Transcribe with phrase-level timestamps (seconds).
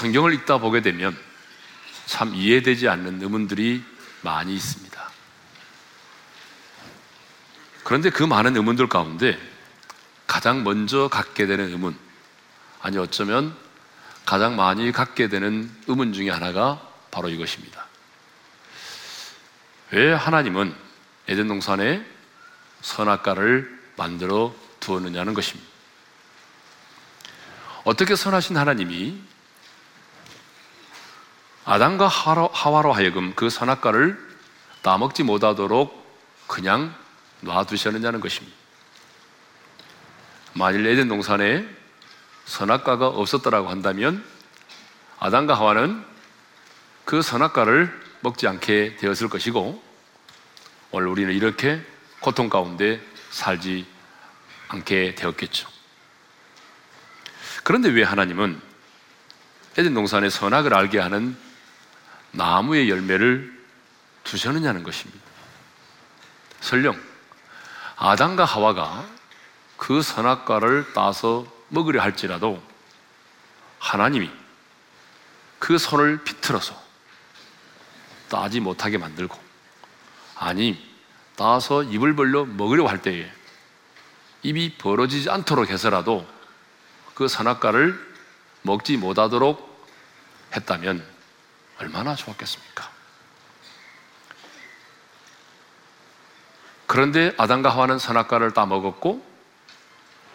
[0.00, 1.14] 성경을 읽다 보게 되면
[2.06, 3.84] 참 이해되지 않는 의문들이
[4.22, 5.10] 많이 있습니다.
[7.84, 9.38] 그런데 그 많은 의문들 가운데
[10.26, 11.94] 가장 먼저 갖게 되는 의문,
[12.80, 13.54] 아니 어쩌면
[14.24, 17.86] 가장 많이 갖게 되는 의문 중에 하나가 바로 이것입니다.
[19.90, 20.74] 왜 하나님은
[21.28, 22.02] 에덴 동산에
[22.80, 25.68] 선악과를 만들어 두었느냐는 것입니다.
[27.84, 29.28] 어떻게 선하신 하나님이
[31.64, 34.18] 아담과 하와로 하여금 그 선악과를
[34.82, 36.00] 따먹지 못하도록
[36.46, 36.94] 그냥
[37.40, 38.56] 놔두셨느냐는 것입니다.
[40.52, 41.66] 만일 에덴 동산에
[42.46, 44.24] 선악과가 없었더라고 한다면
[45.18, 46.04] 아담과 하와는
[47.04, 49.82] 그 선악과를 먹지 않게 되었을 것이고
[50.90, 51.80] 오늘 우리는 이렇게
[52.20, 53.00] 고통 가운데
[53.30, 53.86] 살지
[54.68, 55.68] 않게 되었겠죠.
[57.62, 58.60] 그런데 왜 하나님은
[59.78, 61.36] 에덴 동산의 선악을 알게 하는
[62.32, 63.58] 나무의 열매를
[64.24, 65.20] 두셨느냐는 것입니다.
[66.60, 67.00] 설령
[67.96, 69.06] 아담과 하와가
[69.76, 72.62] 그 선악과를 따서 먹으려 할지라도
[73.78, 74.30] 하나님이
[75.58, 76.74] 그 손을 비틀어서
[78.28, 79.38] 따지 못하게 만들고
[80.36, 80.90] 아니
[81.36, 83.30] 따서 입을 벌려 먹으려고 할 때에
[84.42, 86.26] 입이 벌어지지 않도록 해서라도
[87.14, 87.98] 그 선악과를
[88.62, 89.68] 먹지 못하도록
[90.54, 91.04] 했다면
[91.80, 92.90] 얼마나 좋았겠습니까?
[96.86, 99.24] 그런데 아담과 하와는 선악과를 따먹었고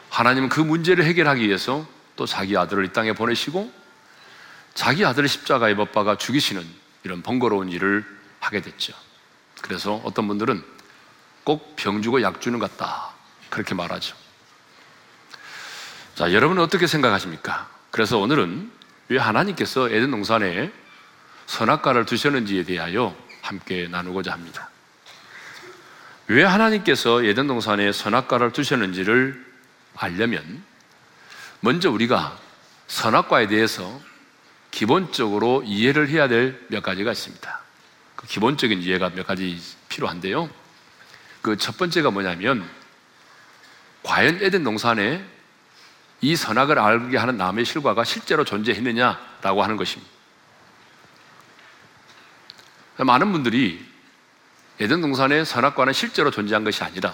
[0.09, 3.71] 하나님은 그 문제를 해결하기 위해서 또 자기 아들을 이 땅에 보내시고
[4.73, 6.65] 자기 아들을 십자가에 못 박아 죽이시는
[7.03, 8.05] 이런 번거로운 일을
[8.39, 8.93] 하게 됐죠.
[9.61, 10.63] 그래서 어떤 분들은
[11.43, 13.11] 꼭 병 주고 약 주는 것 같다.
[13.49, 14.15] 그렇게 말하죠.
[16.15, 17.69] 자, 여러분은 어떻게 생각하십니까?
[17.91, 18.71] 그래서 오늘은
[19.09, 20.71] 왜 하나님께서 에덴 농산에
[21.47, 24.69] 선악과를 두셨는지에 대하여 함께 나누고자 합니다.
[26.27, 29.45] 왜 하나님께서 에덴 동산에 선악과를 두셨는지를
[29.95, 30.63] 알려면
[31.59, 32.37] 먼저 우리가
[32.87, 34.01] 선악과에 대해서
[34.71, 37.59] 기본적으로 이해를 해야 될 몇 가지가 있습니다.
[38.15, 40.49] 그 기본적인 이해가 몇 가지 필요한데요.
[41.41, 42.67] 그 첫 번째가 뭐냐면
[44.03, 45.23] 과연 에덴 동산에
[46.21, 50.14] 이 선악을 알게 하는 남의 실과가 실제로 존재했느냐라고 하는 것입니다.
[52.97, 53.85] 많은 분들이
[54.79, 57.13] 에덴 동산의 선악과는 실제로 존재한 것이 아니라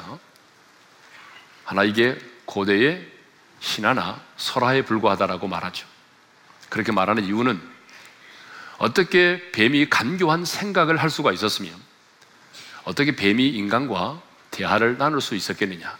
[1.64, 3.08] 하나 이게 고대의
[3.60, 5.88] 신화나 설화에 불과하다라고 말하죠.
[6.70, 7.62] 그렇게 말하는 이유는
[8.78, 11.70] 어떻게 뱀이 간교한 생각을 할 수가 있었으며
[12.84, 15.98] 어떻게 뱀이 인간과 대화를 나눌 수 있었겠느냐.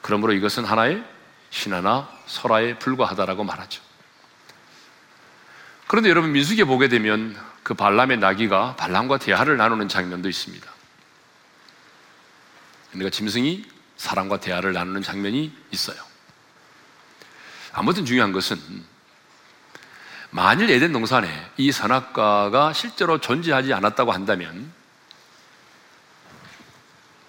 [0.00, 1.04] 그러므로 이것은 하나의
[1.50, 3.82] 신화나 설화에 불과하다라고 말하죠.
[5.88, 7.36] 그런데 여러분 민수기에 보게 되면
[7.70, 10.68] 그 발람의 나귀가 발람과 대화를 나누는 장면도 있습니다.
[12.90, 13.64] 그러니까 짐승이
[13.96, 16.02] 사람과 대화를 나누는 장면이 있어요.
[17.72, 18.58] 아무튼 중요한 것은
[20.30, 24.72] 만일 에덴 동산에 이 선악과가 실제로 존재하지 않았다고 한다면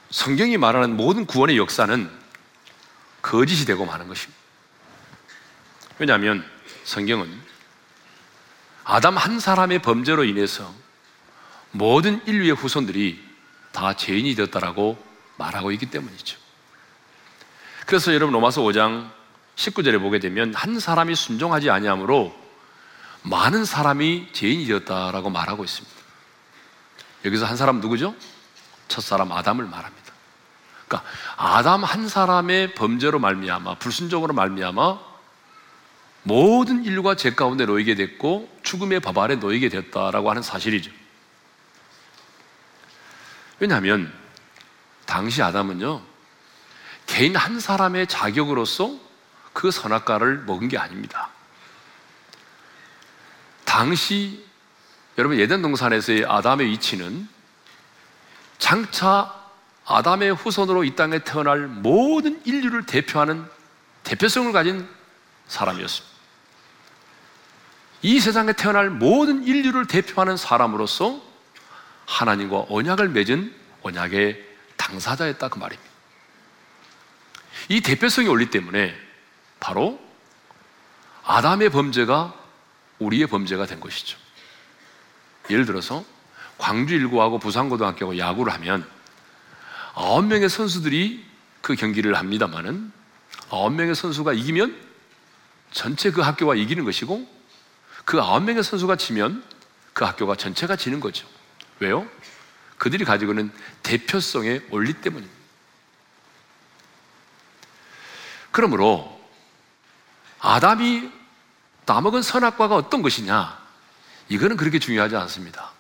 [0.10, 2.10] 성경이 말하는 모든 구원의 역사는
[3.22, 4.42] 거짓이 되고 마는 것입니다.
[6.00, 6.44] 왜냐하면
[6.84, 7.51] 성경은
[8.84, 10.72] 아담 한 사람의 범죄로 인해서
[11.72, 13.24] 모든 인류의 후손들이
[13.72, 15.02] 다 죄인이 되었다라고
[15.38, 16.38] 말하고 있기 때문이죠.
[17.86, 19.10] 그래서 여러분 로마서 5장
[19.56, 22.36] 19절에 보게 되면 한 사람이 순종하지 아니하므로
[23.24, 26.02] 많은 사람이 죄인이 되었다라고 말하고 있습니다.
[27.26, 28.16] 여기서 한 사람 누구죠?
[28.88, 30.14] 첫사람 아담을 말합니다.
[30.88, 35.11] 그러니까 아담 한 사람의 범죄로 말미암아 불순종으로 말미암아
[36.24, 40.92] 모든 인류가 죄 가운데 놓이게 됐고 죽음의 법 아래 놓이게 되었다라고 하는 사실이죠.
[43.60, 44.12] 왜냐하면
[45.06, 46.02] 당시 아담은요
[47.06, 48.98] 개인 한 사람의 자격으로서
[49.54, 51.30] 그 선악과를 먹은 게 아닙니다.
[53.66, 54.46] 당시
[55.18, 57.28] 여러분 예덴 동산에서의 아담의 위치는
[58.58, 59.34] 장차
[59.86, 63.46] 아담의 후손으로 이 땅에 태어날 모든 인류를 대표하는
[64.04, 64.88] 대표성을 가진
[65.48, 66.11] 사람이었습니다.
[68.02, 71.22] 이 세상에 태어날 모든 인류를 대표하는 사람으로서
[72.06, 73.54] 하나님과 언약을 맺은
[73.84, 74.44] 언약의
[74.78, 75.92] 당사자였다 그 말입니다.
[77.70, 78.96] 이 대표성이 올리 때문에
[79.60, 80.00] 바로
[81.24, 82.34] 아담의 범죄가
[83.00, 84.18] 우리의 범죄가 된 것이죠.
[85.50, 86.04] 예를 들어서
[86.58, 88.88] 광주 일고하고 부산고등학교하고 야구를 하면
[89.94, 91.26] 아홉 명의 선수들이
[91.62, 92.92] 그 경기를 합니다만은
[93.50, 94.76] 아홉 명의 선수가 이기면
[95.72, 97.41] 전체 그 학교가 이기는 것이고
[98.12, 99.42] 그 아홉 명의 선수가 지면
[99.94, 101.26] 그 학교가 전체가 지는 거죠.
[101.80, 102.06] 왜요?
[102.78, 103.54] 그들이 가지고 있는
[103.84, 105.34] 대표성의 원리 때문입니다.
[108.52, 109.18] 그러므로
[110.40, 111.10] 아담이
[111.86, 113.58] 따먹은 선악과가 어떤 것이냐?
[114.28, 115.72] 이거는 그렇게 중요하지 않습니다.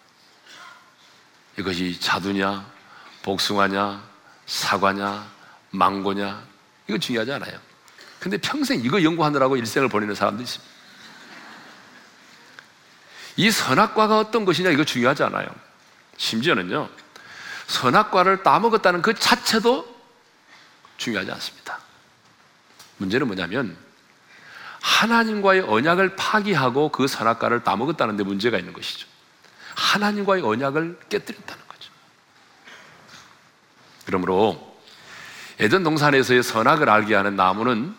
[1.59, 2.65] 이것이 자두냐,
[3.23, 4.01] 복숭아냐,
[4.45, 5.29] 사과냐,
[5.71, 6.47] 망고냐,
[6.87, 7.59] 이거 중요하지 않아요.
[8.21, 10.70] 근데 평생 이거 연구하느라고 일생을 보내는 사람도 있습니다.
[13.41, 15.47] 이 선악과가 어떤 것이냐, 이거 중요하지 않아요.
[16.17, 16.87] 심지어는요,
[17.65, 19.99] 선악과를 따먹었다는 그 자체도
[20.97, 21.79] 중요하지 않습니다.
[22.97, 23.75] 문제는 뭐냐면,
[24.79, 29.07] 하나님과의 언약을 파기하고 그 선악과를 따먹었다는 데 문제가 있는 것이죠.
[29.73, 31.91] 하나님과의 언약을 깨뜨렸다는 거죠.
[34.05, 34.77] 그러므로
[35.57, 37.95] 에덴 동산에서의 선악을 알게 하는 나무는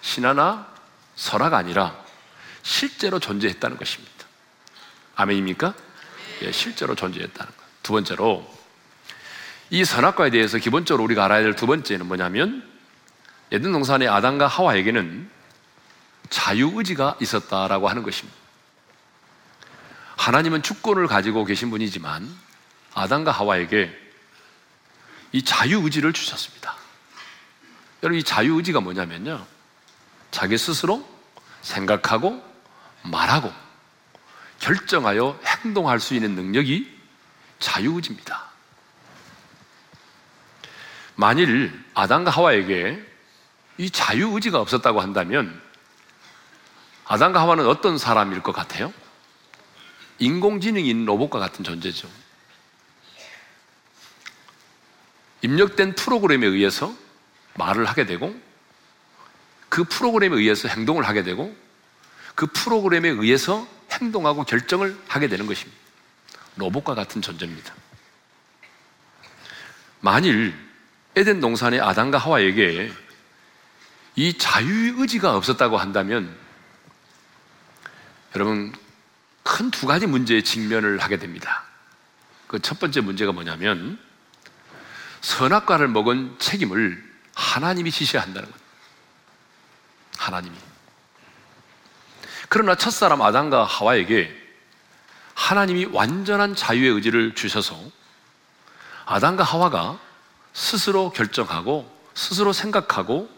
[0.00, 0.66] 신하나
[1.16, 1.94] 설화가 아니라
[2.62, 4.17] 실제로 존재했다는 것입니다.
[5.18, 5.74] 아멘입니까?
[6.42, 7.64] 예, 실제로 존재했다는 것.
[7.82, 8.48] 두 번째로
[9.70, 12.66] 이 선악과에 대해서 기본적으로 우리가 알아야 될 두 번째는 뭐냐면
[13.50, 15.28] 에덴 동산의 아담과 하와에게는
[16.30, 18.38] 자유의지가 있었다라고 하는 것입니다.
[20.16, 22.28] 하나님은 주권을 가지고 계신 분이지만
[22.94, 23.90] 아담과 하와에게
[25.32, 26.76] 이 자유의지를 주셨습니다.
[28.02, 29.44] 여러분, 이 자유의지가 뭐냐면요.
[30.30, 31.06] 자기 스스로
[31.62, 32.42] 생각하고
[33.02, 33.52] 말하고
[34.60, 36.98] 결정하여 행동할 수 있는 능력이
[37.58, 38.48] 자유의지입니다.
[41.14, 43.04] 만일 아담과 하와에게
[43.78, 45.60] 이 자유의지가 없었다고 한다면
[47.06, 48.92] 아담과 하와는 어떤 사람일 것 같아요?
[50.18, 52.08] 인공지능이 있는 로봇과 같은 존재죠.
[55.42, 56.92] 입력된 프로그램에 의해서
[57.54, 58.34] 말을 하게 되고
[59.68, 61.54] 그 프로그램에 의해서 행동을 하게 되고
[62.34, 63.66] 그 프로그램에 의해서
[64.00, 65.78] 행동하고 결정을 하게 되는 것입니다.
[66.56, 67.74] 로봇과 같은 존재입니다.
[70.00, 70.54] 만일
[71.16, 72.92] 에덴 동산의 아담과 하와에게
[74.16, 76.36] 이 자유의지가 없었다고 한다면
[78.34, 78.72] 여러분
[79.42, 81.64] 큰 두 가지 문제에 직면을 하게 됩니다.
[82.46, 83.98] 그 첫 번째 문제가 뭐냐면
[85.20, 87.02] 선악과를 먹은 책임을
[87.34, 88.58] 하나님이 지셔야 한다는 것.
[90.18, 90.56] 하나님이.
[92.48, 94.34] 그러나 첫사람 아담과 하와에게
[95.34, 97.78] 하나님이 완전한 자유의 의지를 주셔서
[99.06, 99.98] 아담과 하와가
[100.52, 103.30] 스스로 결정하고 스스로 생각하고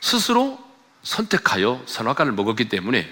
[0.00, 0.58] 스스로
[1.02, 3.08] 선택하여 선악과를 먹었기 때문에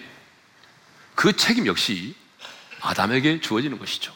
[1.15, 2.15] 그 책임 역시
[2.81, 4.15] 아담에게 주어지는 것이죠.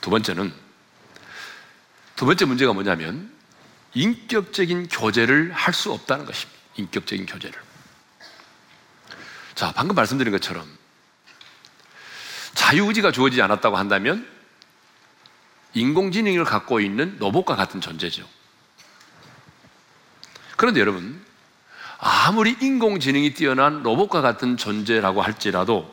[0.00, 0.52] 두 번째는
[2.16, 3.32] 두 번째 문제가 뭐냐면
[3.94, 6.60] 인격적인 교제를 할 수 없다는 것입니다.
[6.76, 7.73] 인격적인 교제를.
[9.54, 10.66] 자, 방금 말씀드린 것처럼
[12.54, 14.28] 자유의지가 주어지지 않았다고 한다면
[15.74, 18.26] 인공지능을 갖고 있는 로봇과 같은 존재죠.
[20.56, 21.24] 그런데 여러분,
[21.98, 25.92] 아무리 인공지능이 뛰어난 로봇과 같은 존재라고 할지라도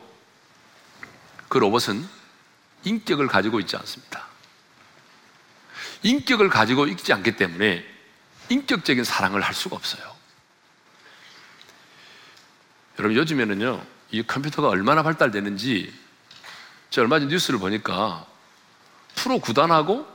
[1.48, 2.08] 그 로봇은
[2.84, 4.26] 인격을 가지고 있지 않습니다.
[6.02, 7.84] 인격을 가지고 있지 않기 때문에
[8.48, 10.11] 인격적인 사랑을 할 수가 없어요.
[13.02, 15.92] 여러분 요즘에는요 이 컴퓨터가 얼마나 발달되는지
[16.90, 18.24] 제가 얼마 전 뉴스를 보니까
[19.16, 20.06] 프로 구단하고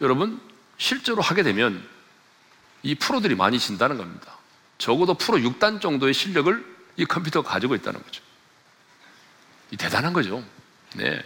[0.00, 0.40] 여러분
[0.78, 1.86] 실제로 하게 되면
[2.82, 4.36] 이 프로들이 많이 진다는 겁니다.
[4.78, 6.64] 적어도 프로 6단 정도의 실력을
[6.96, 8.20] 이 컴퓨터가 가지고 있다는 거죠.
[9.70, 10.42] 이 대단한 거죠.
[10.96, 11.22] 네.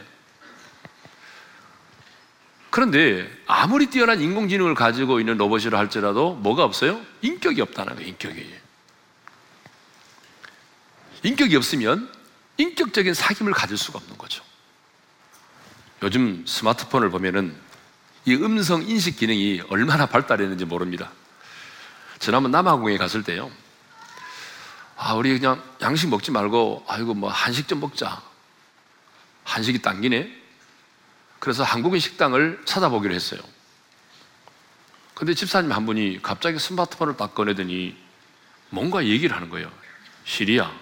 [2.68, 7.00] 그런데 아무리 뛰어난 인공지능을 가지고 있는 로봇이라 할지라도 뭐가 없어요?
[7.22, 8.61] 인격이 없다는 거예요, 인격이.
[11.22, 12.12] 인격이 없으면
[12.56, 14.42] 인격적인 사귐을 가질 수가 없는 거죠.
[16.02, 17.56] 요즘 스마트폰을 보면은
[18.24, 21.10] 이 음성 인식 기능이 얼마나 발달했는지 모릅니다.
[22.18, 23.50] 지난번 남아공에 갔을 때요.
[24.96, 28.22] 아, 우리 그냥 양식 먹지 말고, 아이고, 뭐, 한식 좀 먹자.
[29.44, 30.32] 한식이 당기네?
[31.40, 33.40] 그래서 한국인 식당을 찾아보기로 했어요.
[35.14, 37.96] 근데 집사님 한 분이 갑자기 스마트폰을 딱 꺼내더니
[38.70, 39.70] 뭔가 얘기를 하는 거예요.
[40.24, 40.72] 시리야,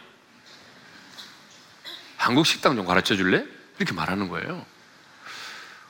[2.20, 3.46] 한국 식당 좀 가르쳐 줄래?
[3.78, 4.66] 이렇게 말하는 거예요.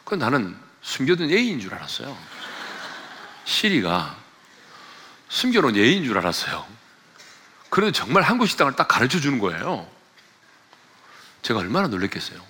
[0.05, 2.17] 그 나는 숨겨둔 예의인 줄 알았어요.
[3.45, 4.17] 시리가
[5.29, 6.65] 숨겨놓은 예의인 줄 알았어요.
[7.69, 9.91] 그런데 정말 한국 식당을 딱 가르쳐 주는 거예요.
[11.43, 12.41] 제가 얼마나 놀랬겠어요.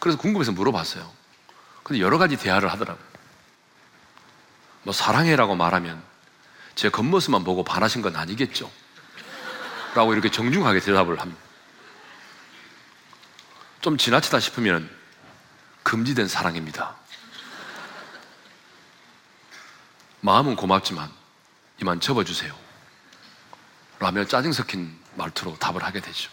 [0.00, 1.08] 그래서 궁금해서 물어봤어요.
[1.84, 3.06] 근데 여러 가지 대화를 하더라고요.
[4.82, 6.02] 뭐 사랑해라고 말하면
[6.74, 8.68] 제 겉모습만 보고 반하신 건 아니겠죠?
[9.94, 11.45] 라고 이렇게 정중하게 대답을 합니다.
[13.86, 14.90] 좀 지나치다 싶으면
[15.84, 16.96] 금지된 사랑입니다.
[20.22, 21.08] 마음은 고맙지만
[21.80, 22.52] 이만 접어주세요.
[24.00, 26.32] 라며 짜증 섞인 말투로 답을 하게 되죠.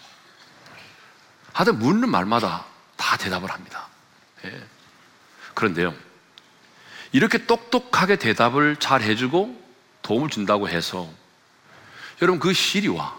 [1.54, 2.66] 하여튼 묻는 말마다
[2.98, 3.88] 다 대답을 합니다.
[4.46, 4.68] 예.
[5.54, 5.94] 그런데요,
[7.12, 9.64] 이렇게 똑똑하게 대답을 잘 해주고
[10.02, 11.08] 도움을 준다고 해서
[12.20, 13.16] 여러분 그 시리와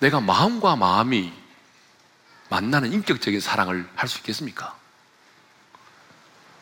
[0.00, 1.45] 내가 마음과 마음이
[2.48, 4.76] 만나는 인격적인 사랑을 할 수 있겠습니까?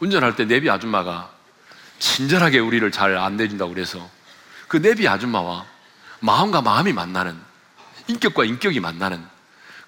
[0.01, 1.31] 운전할 때 내비 아줌마가
[1.99, 4.11] 친절하게 우리를 잘 안 내준다고 그래서
[4.69, 5.67] 그 내비 아줌마와
[6.21, 7.39] 마음과 마음이 만나는
[8.09, 9.25] 인격과 인격이 만나는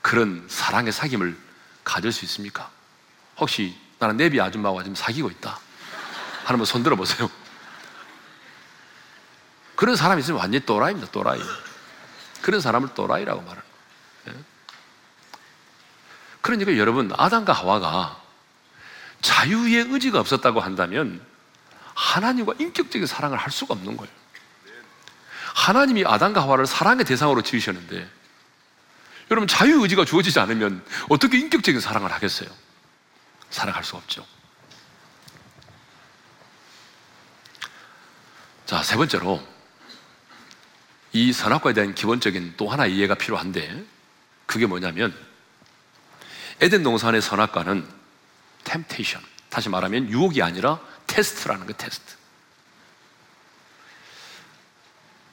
[0.02, 1.36] 그런 사랑의 사귐을
[1.84, 2.70] 가질 수 있습니까?
[3.38, 5.58] 혹시 나는 내비 아줌마와 지금 사귀고 있다.
[6.44, 7.30] 하나만 손 들어 보세요.
[9.74, 11.40] 그런 사람이 있으면 완전히 또라이입니다, 또라이.
[12.42, 13.44] 그런 사람을 또라이라고.
[13.50, 13.65] 예?
[16.46, 18.22] 그러니까 여러분, 아담과 하와가
[19.20, 21.20] 자유의 의지가 없었다고 한다면
[21.94, 24.12] 하나님과 인격적인 사랑을 할 수가 없는 거예요.
[25.56, 28.08] 하나님이 아담과 하와를 사랑의 대상으로 지으셨는데
[29.32, 32.48] 여러분 자유 의지가 주어지지 않으면 어떻게 인격적인 사랑을 하겠어요?
[33.50, 34.24] 살아갈 수 없죠.
[38.66, 39.44] 자, 세 번째로
[41.12, 43.84] 이 선악과에 대한 기본적인 또 하나 이해가 필요한데
[44.44, 45.25] 그게 뭐냐면
[46.60, 47.86] 에덴 동산의 선악과는
[48.64, 52.16] 템테이션 다시 말하면 유혹이 아니라 테스트라는 거 테스트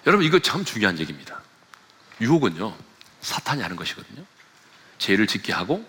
[0.05, 1.41] 여러분 이거 참 중요한 얘기입니다
[2.21, 2.75] 유혹은요
[3.21, 4.23] 사탄이 하는 것이거든요
[4.97, 5.85] 죄를 짓게 하고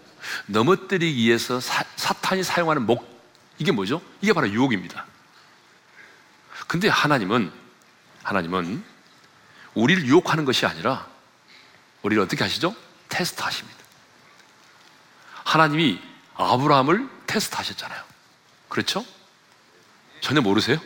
[0.46, 3.12] 넘어뜨리기 위해서 사, 사탄이 사용하는 목
[3.58, 4.00] 이게 뭐죠?
[4.20, 5.06] 이게 바로 유혹입니다
[6.66, 7.52] 근데 하나님은
[8.22, 8.82] 하나님은
[9.74, 11.06] 우리를 유혹하는 것이 아니라
[12.02, 12.74] 우리를 어떻게 하시죠?
[13.08, 13.83] 테스트 하십니다.
[15.54, 16.00] 하나님이
[16.34, 18.02] 아브라함을 테스트 하셨잖아요.
[18.68, 19.06] 그렇죠?
[20.20, 20.80] 전혀 모르세요?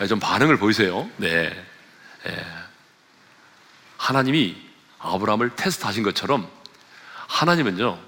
[0.00, 1.08] 네, 좀 반응을 보이세요.
[1.16, 1.48] 네.
[2.24, 2.46] 네.
[3.98, 4.60] 하나님이
[4.98, 6.50] 아브라함을 테스트 하신 것처럼
[7.28, 8.00] 하나님은요,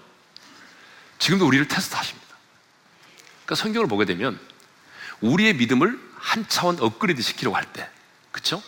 [1.20, 2.34] 지금도 우리를 테스트 하십니다.
[3.44, 4.40] 그러니까 성경을 보게 되면
[5.20, 7.88] 우리의 믿음을 한 차원 업그레이드 시키려고 할 때,
[8.32, 8.60] 그쵸?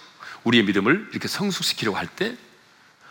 [0.45, 2.37] 우리의 믿음을 이렇게 성숙시키려고 할 때,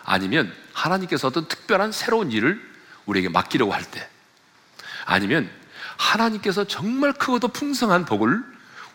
[0.05, 2.74] 아니면 하나님께서 어떤 특별한 새로운 일을
[3.05, 4.07] 우리에게 맡기려고 할 때,
[5.05, 5.49] 아니면
[5.97, 8.43] 하나님께서 정말 크고도 풍성한 복을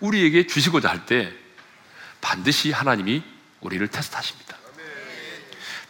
[0.01, 1.33] 우리에게 주시고자 할 때,
[2.21, 3.23] 반드시 하나님이
[3.61, 4.57] 우리를 테스트하십니다.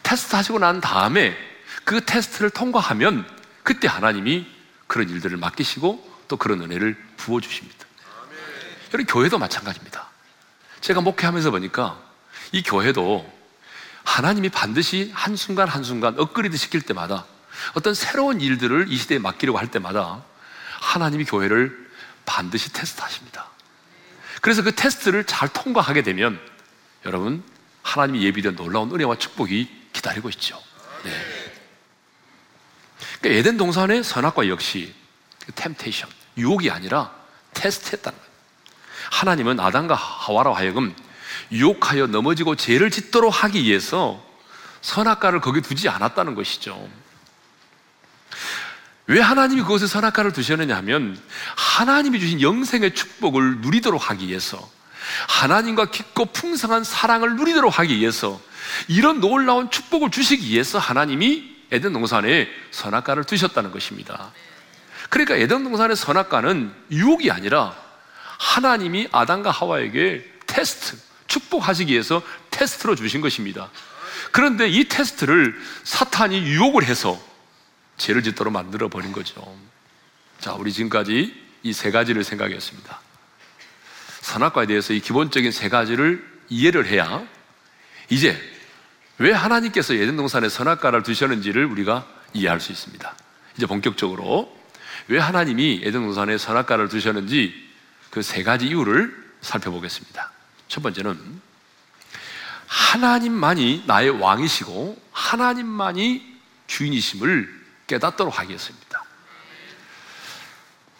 [0.03, 1.37] 테스트하시고 난 다음에
[1.83, 3.27] 그 테스트를 통과하면
[3.63, 4.47] 그때 하나님이
[4.87, 7.85] 그런 일들을 맡기시고 또 그런 은혜를 부어주십니다.
[8.93, 10.09] 여러분, 교회도 마찬가지입니다.
[10.81, 12.01] 제가 목회하면서 보니까
[12.51, 13.31] 이 교회도
[14.03, 17.25] 하나님이 반드시 한순간 한순간 업그레이드 시킬 때마다
[17.73, 20.23] 어떤 새로운 일들을 이 시대에 맡기려고 할 때마다
[20.79, 21.89] 하나님이 교회를
[22.25, 23.47] 반드시 테스트 하십니다.
[24.41, 26.39] 그래서 그 테스트를 잘 통과하게 되면
[27.05, 27.43] 여러분,
[27.83, 30.61] 하나님이 예비된 놀라운 은혜와 축복이 기다리고 있죠.
[31.03, 31.11] 네.
[33.19, 34.93] 그러니까 에덴 동산의 선악과 역시
[35.55, 37.11] 템테이션, 유혹이 아니라
[37.53, 38.31] 테스트했다는 거예요.
[39.11, 40.95] 하나님은 아담과 하와로 하여금
[41.51, 44.23] 유혹하여 넘어지고 죄를 짓도록 하기 위해서
[44.81, 46.89] 선악과를 거기 두지 않았다는 것이죠.
[49.11, 51.19] 왜 하나님이 그것에 선악과를 두셨느냐 하면
[51.57, 54.57] 하나님이 주신 영생의 축복을 누리도록 하기 위해서
[55.27, 58.39] 하나님과 깊고 풍성한 사랑을 누리도록 하기 위해서
[58.87, 64.31] 이런 놀라운 축복을 주시기 위해서 하나님이 에덴 동산에 선악과를 두셨다는 것입니다.
[65.09, 67.75] 그러니까 에덴 동산의 선악과는 유혹이 아니라
[68.39, 70.95] 하나님이 아담과 하와에게 테스트,
[71.27, 73.69] 축복하시기 위해서 테스트로 주신 것입니다.
[74.31, 77.30] 그런데 이 테스트를 사탄이 유혹을 해서
[78.01, 79.55] 죄를 짓도록 만들어 버린 거죠.
[80.39, 82.99] 자, 우리 지금까지 이 세 가지를 생각했습니다.
[84.21, 87.23] 선악과에 대해서 이 기본적인 세 가지를 이해를 해야
[88.09, 88.35] 이제
[89.19, 93.15] 왜 하나님께서 예전 동산에 선악과를 두셨는지를 우리가 이해할 수 있습니다.
[93.57, 94.51] 이제 본격적으로
[95.07, 97.53] 왜 하나님이 에덴 동산에 선악과를 두셨는지
[98.09, 100.31] 그 세 가지 이유를 살펴보겠습니다.
[100.67, 101.41] 첫 번째는
[102.65, 107.60] 하나님만이 나의 왕이시고 하나님만이 주인이심을
[107.91, 109.03] 깨닫도록 하겠습니다.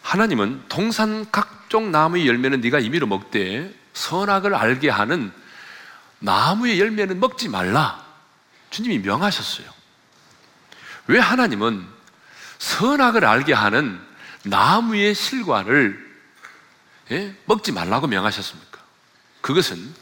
[0.02, 5.32] 하나님은 동산 각종 나무의 열매는 네가 임의로 먹되 선악을 알게 하는
[6.18, 8.04] 나무의 열매는 먹지 말라.
[8.70, 9.66] 주님이 명하셨어요.
[11.06, 11.86] 왜 하나님은
[12.58, 14.00] 선악을 알게 하는
[14.44, 16.12] 나무의 실과를
[17.10, 17.34] 예?
[17.46, 18.78] 먹지 말라고 명하셨습니까?
[19.40, 19.94] 그것은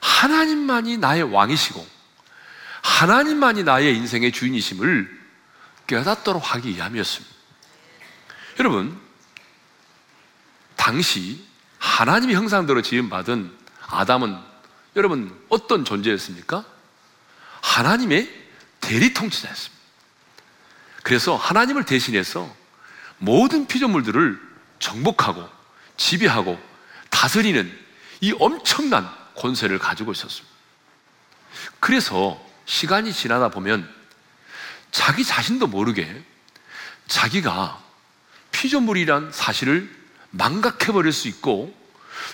[0.00, 1.86] 하나님만이 나의 왕이시고
[2.82, 5.23] 하나님만이 나의 인생의 주인이심을
[5.86, 7.34] 깨닫도록 하기 위함이었습니다.
[8.60, 9.00] 여러분,
[10.76, 11.44] 당시
[11.78, 13.56] 하나님의 형상대로 지음받은
[13.88, 14.38] 아담은
[14.96, 16.64] 여러분 어떤 존재였습니까?
[17.60, 18.30] 하나님의
[18.80, 19.82] 대리 통치자였습니다.
[21.02, 22.54] 그래서 하나님을 대신해서
[23.18, 24.40] 모든 피조물들을
[24.78, 25.48] 정복하고
[25.96, 26.60] 지배하고
[27.10, 27.78] 다스리는
[28.20, 30.54] 이 엄청난 권세를 가지고 있었습니다.
[31.80, 33.88] 그래서 시간이 지나다 보면
[34.94, 36.22] 자기 자신도 모르게
[37.08, 37.82] 자기가
[38.52, 39.92] 피조물이란 사실을
[40.30, 41.76] 망각해버릴 수 있고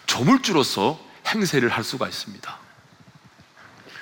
[0.04, 2.58] 조물주로서 행세를 할 수가 있습니다.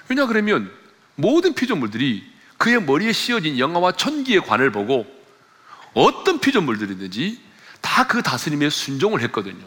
[0.08, 0.76] 왜냐 그러면
[1.14, 5.06] 모든 피조물들이 그의 머리에 씌어진 영화와 천기의 관을 보고
[5.94, 7.40] 어떤 피조물들이든지
[7.80, 9.64] 다 그 다스림에 순종을 했거든요.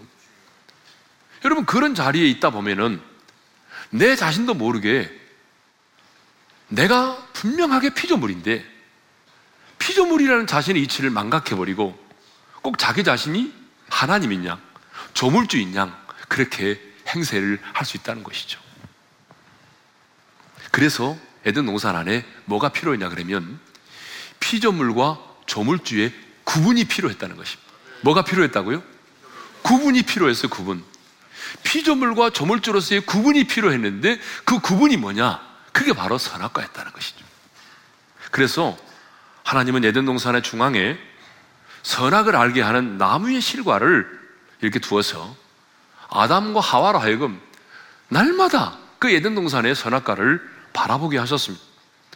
[1.45, 3.01] 여러분 그런 자리에 있다 보면은
[3.89, 5.09] 내 자신도 모르게
[6.67, 8.70] 내가 분명하게 피조물인데
[9.81, 11.97] 피조물이라는 자신의 이치를 망각해버리고
[12.61, 13.51] 꼭 자기 자신이
[13.89, 14.61] 하나님인 양,
[15.15, 18.59] 조물주인 양 그렇게 행세를 할 수 있다는 것이죠.
[20.69, 23.59] 그래서 에덴 농산 안에 뭐가 필요했냐 그러면
[24.39, 27.71] 피조물과 조물주의 구분이 필요했다는 것입니다.
[28.01, 28.83] 뭐가 필요했다고요?
[29.63, 30.83] 구분이 필요했어요, 구분.
[31.63, 35.41] 피조물과 조물주로서의 구분이 필요했는데 그 구분이 뭐냐?
[35.71, 37.25] 그게 바로 선악과였다는 것이죠.
[38.29, 38.77] 그래서
[39.43, 40.97] 하나님은 에덴 동산의 중앙에
[41.83, 44.07] 선악을 알게 하는 나무의 실과를
[44.61, 45.35] 이렇게 두어서
[46.09, 47.39] 아담과 하와로 하여금
[48.09, 50.41] 날마다 그 에덴 동산의 선악과를
[50.73, 51.63] 바라보게 하셨습니다.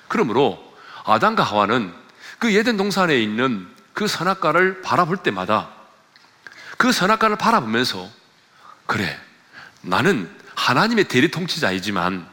[0.08, 1.94] 그러므로 아담과 하와는
[2.40, 5.70] 그 에덴 동산에 있는 그 선악과를 바라볼 때마다
[6.78, 8.10] 그 선악과를 바라보면서
[8.86, 9.18] 그래
[9.82, 12.28] 나는 하나님의 대리 통치자이지만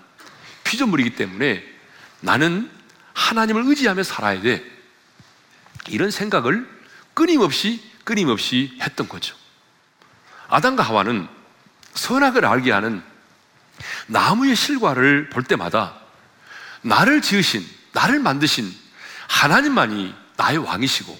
[0.64, 1.64] 피조물이기 때문에
[2.20, 2.70] 나는
[3.14, 4.64] 하나님을 의지하며 살아야 돼.
[5.88, 6.68] 이런 생각을
[7.14, 9.36] 끊임없이 끊임없이 했던 거죠.
[10.48, 11.28] 아담과 하와는
[11.94, 13.02] 선악을 알게 하는
[14.06, 15.94] 나무의 실과를 볼 때마다
[16.82, 18.72] 나를 지으신, 나를 만드신
[19.28, 21.18] 하나님만이 나의 왕이시고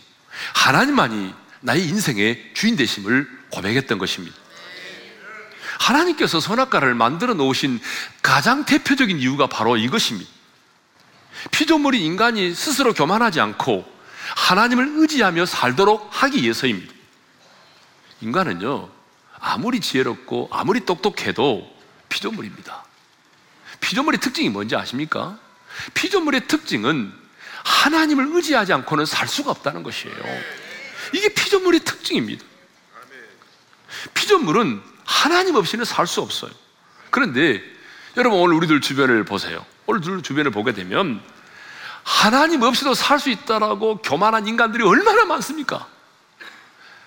[0.55, 4.37] 하나님만이 나의 인생의 주인 되심을 고백했던 것입니다.
[5.79, 7.81] 하나님께서 선악과를 만들어 놓으신
[8.23, 10.31] 가장 대표적인 이유가 바로 이것입니다.
[11.51, 13.92] 피조물인 인간이 스스로 교만하지 않고
[14.37, 16.93] 하나님을 의지하며 살도록 하기 위해서입니다.
[18.21, 18.89] 인간은요,
[19.39, 21.69] 아무리 지혜롭고 아무리 똑똑해도
[22.09, 22.85] 피조물입니다.
[23.81, 25.39] 피조물의 특징이 뭔지 아십니까?
[25.95, 27.13] 피조물의 특징은
[27.65, 30.17] 하나님을 의지하지 않고는 살 수가 없다는 것이에요.
[31.13, 32.45] 이게 피조물의 특징입니다.
[34.15, 36.51] 피조물은 하나님 없이는 살 수 없어요.
[37.11, 37.63] 그런데
[38.17, 39.65] 여러분 오늘 우리들 주변을 보세요.
[39.87, 41.23] 오늘 주변을 보게 되면
[42.05, 45.87] 하나님 없이도 살 수 있다라고 교만한 인간들이 얼마나 많습니까?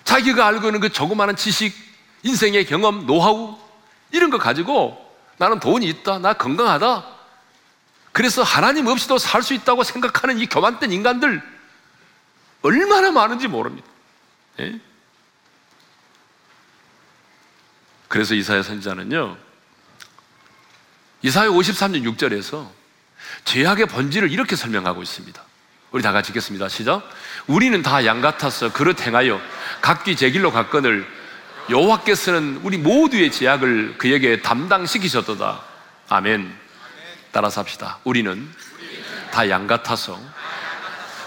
[0.04, 1.74] 자기가 알고 있는 그 조그마한 지식,
[2.22, 3.58] 인생의 경험, 노하우
[4.12, 5.04] 이런 거 가지고
[5.36, 7.04] 나는 돈이 있다, 나 건강하다.
[8.12, 11.42] 그래서 하나님 없이도 살 수 있다고 생각하는 이 교만된 인간들
[12.62, 13.86] 얼마나 많은지 모릅니다.
[14.60, 14.80] 예?
[18.08, 19.36] 그래서 이사야 선지자는요,
[21.22, 22.70] 이사야 53년 6절에서
[23.44, 25.42] 죄악의 본질을 이렇게 설명하고 있습니다.
[25.92, 26.68] 우리 다 같이 읽겠습니다.
[26.68, 27.08] 시작.
[27.46, 29.40] 우리는 다 양 같아서 그릇 행하여
[29.80, 31.06] 각기 제 길로 갔거늘
[31.70, 35.62] 여호와께서는 우리 모두의 죄악을 그에게 담당시키셨도다.
[36.08, 36.52] 아멘.
[37.32, 37.98] 따라서 합시다.
[38.04, 38.48] 우리는
[39.32, 40.20] 다 양 같아서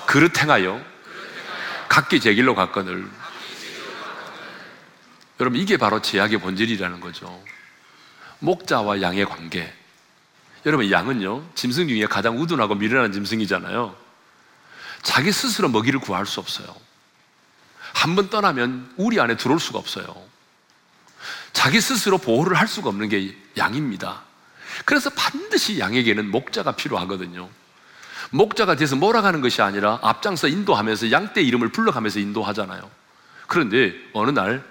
[0.06, 0.82] 그릇 행하여
[1.88, 3.08] 각기 제 길로 갔거늘
[5.40, 7.42] 여러분 이게 바로 제약의 본질이라는 거죠.
[8.40, 9.74] 목자와 양의 관계.
[10.66, 13.96] 여러분 양은요 짐승 중에 가장 우둔하고 미련한 짐승이잖아요.
[15.02, 16.68] 자기 스스로 먹이를 구할 수 없어요.
[17.94, 20.06] 한 번 떠나면 우리 안에 들어올 수가 없어요.
[21.54, 24.22] 자기 스스로 보호를 할 수가 없는 게 양입니다.
[24.86, 27.50] 그래서 반드시 양에게는 목자가 필요하거든요.
[28.32, 32.90] 목자가 돼서 몰아가는 것이 아니라 앞장서 인도하면서 양떼 이름을 불러가면서 인도하잖아요.
[33.48, 34.64] 그런데 어느 날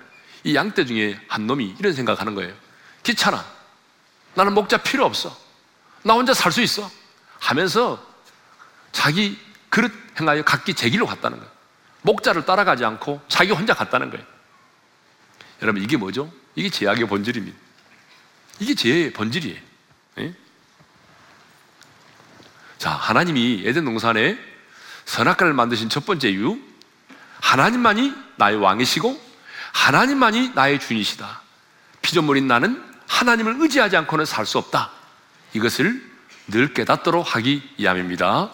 [0.44, 2.54] 이 양떼 중에 한 놈이 이런 생각하는 거예요.
[3.02, 3.44] 귀찮아.
[4.34, 5.36] 나는 목자 필요 없어.
[6.02, 6.90] 나 혼자 살 수 있어.
[7.38, 8.04] 하면서
[8.92, 11.52] 자기 그릇 행하여 각기 제 길로 갔다는 거예요.
[12.02, 14.24] 목자를 따라가지 않고 자기 혼자 갔다는 거예요.
[15.62, 16.32] 여러분 이게 뭐죠?
[16.54, 17.56] 이게 제약의 본질입니다.
[18.60, 19.60] 이게 죄의 본질이에요.
[20.16, 20.34] 네?
[22.78, 24.38] 자, 하나님이 에덴 동산에
[25.04, 26.58] 선악과를 만드신 첫 번째 이유,
[27.40, 29.20] 하나님만이 나의 왕이시고
[29.72, 31.42] 하나님만이 나의 주인이시다.
[32.02, 34.90] 피조물인 나는 하나님을 의지하지 않고는 살 수 없다.
[35.54, 36.02] 이것을
[36.48, 38.50] 늘 깨닫도록 하기 위함입니다.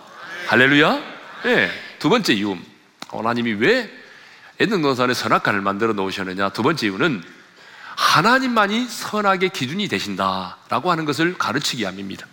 [0.48, 1.00] 할렐루야.
[1.44, 1.70] 네.
[1.98, 2.57] 두 번째 이유,
[3.09, 3.90] 하나님이 왜
[4.61, 6.50] 에덴 동산에 선악과를 만들어 놓으셨느냐?
[6.50, 7.22] 두 번째 이유는
[7.96, 12.26] 하나님만이 선악의 기준이 되신다라고 하는 것을 가르치기 위함입니다.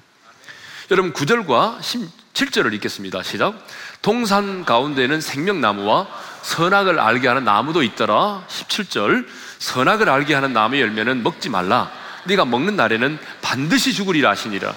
[0.90, 3.24] 여러분 9절과 17절을 읽겠습니다.
[3.24, 3.66] 시작.
[4.02, 6.08] 동산 가운데는 생명나무와
[6.42, 8.44] 선악을 알게 하는 나무도 있더라.
[8.48, 9.26] 17절.
[9.60, 11.92] 선악을 알게 하는 나무의 열매는 먹지 말라.
[12.26, 14.74] 네가 먹는 날에는 반드시 죽으리라 하시니라.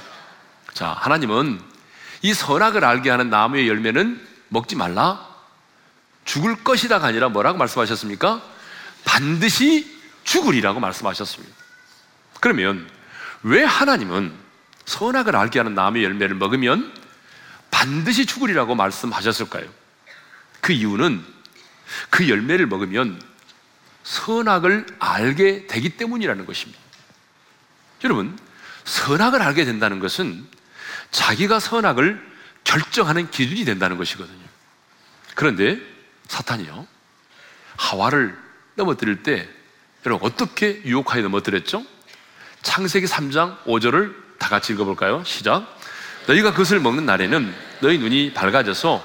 [0.72, 1.60] 자, 하나님은
[2.22, 5.28] 이 선악을 알게 하는 나무의 열매는 먹지 말라.
[6.24, 8.42] 죽을 것이다가 아니라 뭐라고 말씀하셨습니까?
[9.04, 11.54] 반드시 죽으리라고 말씀하셨습니다.
[12.40, 12.88] 그러면
[13.42, 14.32] 왜 하나님은
[14.86, 16.92] 선악을 알게 하는 나무의 열매를 먹으면
[17.70, 19.68] 반드시 죽으리라고 말씀하셨을까요?
[20.60, 21.22] 그 이유는
[22.08, 23.20] 그 열매를 먹으면
[24.02, 26.83] 선악을 알게 되기 때문이라는 것입니다.
[28.04, 28.38] 여러분,
[28.84, 30.46] 선악을 알게 된다는 것은
[31.10, 32.20] 자기가 선악을
[32.64, 34.44] 결정하는 기준이 된다는 것이거든요.
[35.34, 35.78] 그런데
[36.28, 36.86] 사탄이요,
[37.76, 38.36] 하와를
[38.76, 39.48] 넘어뜨릴 때
[40.06, 41.84] 여러분 어떻게 유혹하여 넘어뜨렸죠?
[42.62, 45.22] 창세기 3장 5절을 다 같이 읽어볼까요?
[45.24, 45.66] 시작.
[46.26, 49.04] 너희가 그것을 먹는 날에는 너희 눈이 밝아져서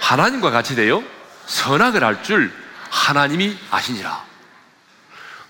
[0.00, 1.02] 하나님과 같이 되어
[1.46, 2.52] 선악을 알 줄
[2.90, 4.24] 하나님이 아시니라.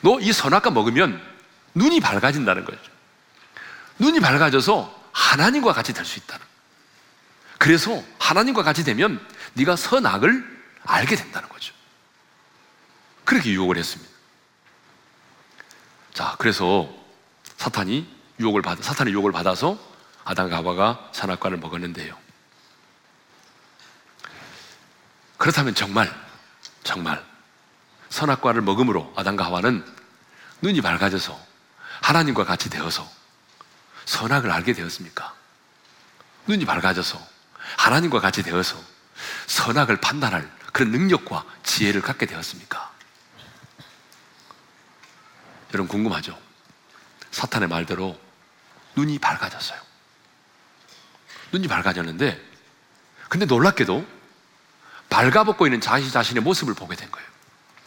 [0.01, 1.21] 너 이 선악과 먹으면
[1.75, 2.88] 눈이 밝아진다는 거죠.
[3.99, 6.47] 눈이 밝아져서 하나님과 같이 될 수 있다는.
[7.59, 11.75] 그래서 하나님과 같이 되면 네가 선악을 알게 된다는 거죠.
[13.25, 14.11] 그렇게 유혹을 했습니다.
[16.15, 16.89] 자, 그래서
[17.57, 18.09] 사탄이
[18.41, 19.79] 유혹을 받, 사탄의 유혹을 받아서
[20.25, 22.17] 아담과 하와가 선악과를 먹었는데요.
[25.37, 26.13] 그렇다면 정말,
[26.85, 27.25] 정말
[28.11, 29.85] 선악과를 먹음으로 아담과 하와는
[30.63, 31.39] 눈이 밝아져서
[32.03, 33.09] 하나님과 같이 되어서
[34.09, 35.35] 선악을 알게 되었습니까?
[36.47, 37.21] 눈이 밝아져서
[37.77, 38.83] 하나님과 같이 되어서
[39.47, 42.91] 선악을 판단할 그런 능력과 지혜를 갖게 되었습니까?
[45.75, 46.39] 여러분 궁금하죠?
[47.33, 48.19] 사탄의 말대로
[48.97, 49.79] 눈이 밝아졌어요.
[51.53, 52.43] 눈이 밝아졌는데,
[53.29, 54.07] 근데 놀랍게도
[55.11, 57.29] 발가벗고 있는 자신 자신의 모습을 보게 된 거예요.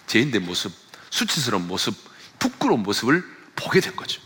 [0.06, 0.72] 죄인된 모습,
[1.10, 1.96] 수치스러운 모습,
[2.38, 3.24] 부끄러운 모습을
[3.56, 4.22] 보게 된 거죠.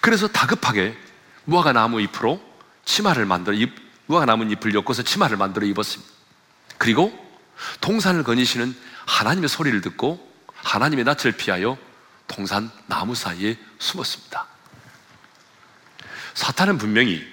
[0.00, 0.96] 그래서 다급하게
[1.44, 2.40] 무화과 나무 잎으로
[2.84, 3.72] 치마를 만들어 잎,
[4.06, 6.12] 무화과 나무 잎을 엮어서 치마를 만들어 입었습니다.
[6.78, 7.12] 그리고
[7.80, 8.74] 동산을 거니시는
[9.06, 11.76] 하나님의 소리를 듣고 하나님의 낯을 피하여
[12.26, 14.46] 동산 나무 사이에 숨었습니다.
[16.34, 17.24] 사탄은 분명히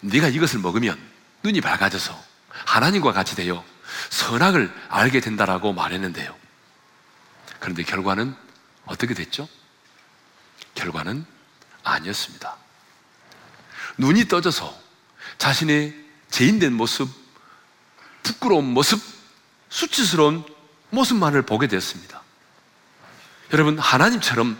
[0.00, 0.98] 네가 이것을 먹으면
[1.42, 3.64] 눈이 밝아져서 하나님과 같이 되어
[4.10, 6.34] 선악을 알게 된다라고 말했는데요.
[7.58, 8.34] 그런데 결과는
[8.86, 9.48] 어떻게 됐죠?
[10.74, 11.24] 결과는
[11.90, 12.56] 아니었습니다.
[13.98, 14.78] 눈이 떠져서
[15.38, 15.94] 자신의
[16.30, 17.08] 죄인된 모습,
[18.22, 19.00] 부끄러운 모습,
[19.68, 20.44] 수치스러운
[20.90, 22.22] 모습만을 보게 되었습니다.
[23.52, 24.58] 여러분, 하나님처럼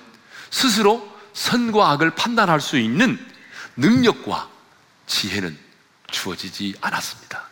[0.51, 3.19] 스스로 선과 악을 판단할 수 있는
[3.77, 4.49] 능력과
[5.07, 5.59] 지혜는
[6.11, 7.49] 주어지지 않았습니다.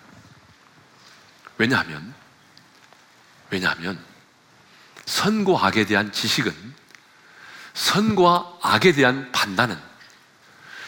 [1.59, 2.15] 왜냐하면,
[3.51, 4.03] 왜냐하면,
[5.07, 6.75] 선과 악에 대한 지식은,
[7.79, 9.79] 선과 악에 대한 판단은,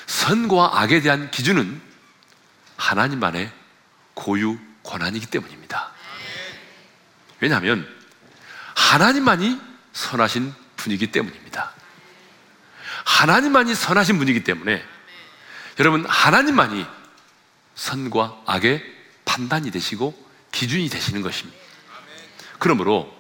[0.07, 1.81] 선과 악에 대한 기준은
[2.77, 3.53] 하나님만의
[4.15, 5.93] 고유 권한이기 때문입니다.
[7.39, 7.89] 왜냐하면,
[8.75, 9.61] 하나님만이
[9.93, 11.73] 선하신 분이기 때문입니다.
[13.05, 14.85] 하나님만이 선하신 분이기 때문에
[15.79, 16.87] 여러분 하나님만이
[17.77, 18.85] 선과 악의
[19.25, 20.13] 판단이 되시고
[20.51, 21.59] 기준이 되시는 것입니다.
[22.59, 23.15] 그러므로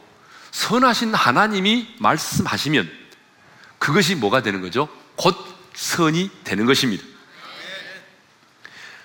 [0.51, 3.00] 선하신 하나님이 말씀하시면
[3.81, 4.89] 그것이 뭐가 되는 거죠?
[5.17, 5.35] 곧
[5.75, 7.03] 선이 되는 것입니다.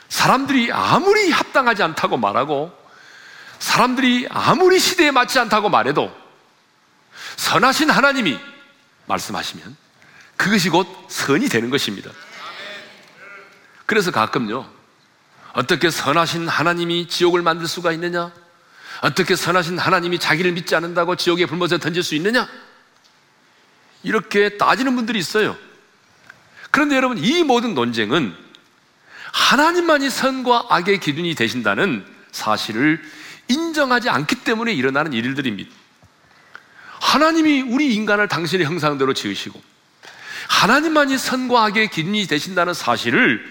[0.09, 2.71] 사람들이 아무리 합당하지 않다고 말하고
[3.57, 6.13] 사람들이 아무리 시대에 맞지 않다고 말해도
[7.37, 8.37] 선하신 하나님이
[9.07, 9.75] 말씀하시면
[10.35, 12.11] 그것이 곧 선이 되는 것입니다.
[13.85, 14.69] 그래서 가끔요,
[15.53, 18.31] 어떻게 선하신 하나님이 지옥을 만들 수가 있느냐?
[19.01, 22.49] 어떻게 선하신 하나님이 자기를 믿지 않는다고 지옥의 불못에 던질 수 있느냐?
[24.05, 25.57] 이렇게 따지는 분들이 있어요.
[26.71, 28.33] 그런데 여러분, 이 모든 논쟁은
[29.33, 33.01] 하나님만이 선과 악의 기준이 되신다는 사실을
[33.47, 35.69] 인정하지 않기 때문에 일어나는 일들입니다.
[37.01, 39.61] 하나님이 우리 인간을 당신의 형상대로 지으시고
[40.47, 43.45] 하나님만이 선과 악의 기준이 되신다는 사실을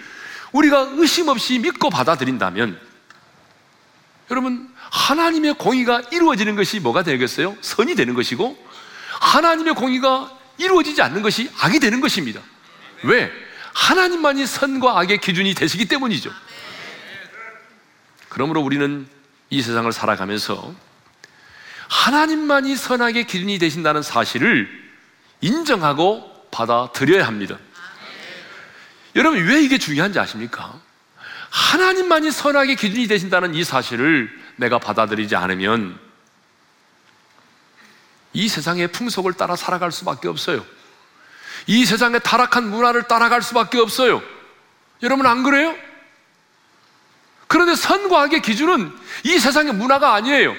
[0.52, 2.80] 우리가 의심 없이 믿고 받아들인다면
[4.30, 7.56] 여러분 하나님의 공의가 이루어지는 것이 뭐가 되겠어요?
[7.60, 8.56] 선이 되는 것이고
[9.20, 12.40] 하나님의 공의가 이루어지지 않는 것이 악이 되는 것입니다.
[13.02, 13.30] 왜?
[13.72, 16.30] 하나님만이 선과 악의 기준이 되시기 때문이죠.
[18.28, 19.06] 그러므로 우리는
[19.50, 20.74] 이 세상을 살아가면서
[21.88, 24.68] 하나님만이 선악의 기준이 되신다는 사실을
[25.40, 27.58] 인정하고 받아들여야 합니다.
[29.16, 30.80] 여러분, 왜 이게 중요한지 아십니까?
[31.50, 35.98] 하나님만이 선악의 기준이 되신다는 이 사실을 내가 받아들이지 않으면
[38.34, 40.66] 이 세상의 풍속을 따라 살아갈 수밖에 없어요.
[41.66, 44.22] 이 세상의 타락한 문화를 따라갈 수밖에 없어요.
[45.02, 45.74] 여러분 안 그래요?
[47.46, 48.92] 그런데 선과 악의 기준은
[49.22, 50.54] 이 세상의 문화가 아니에요.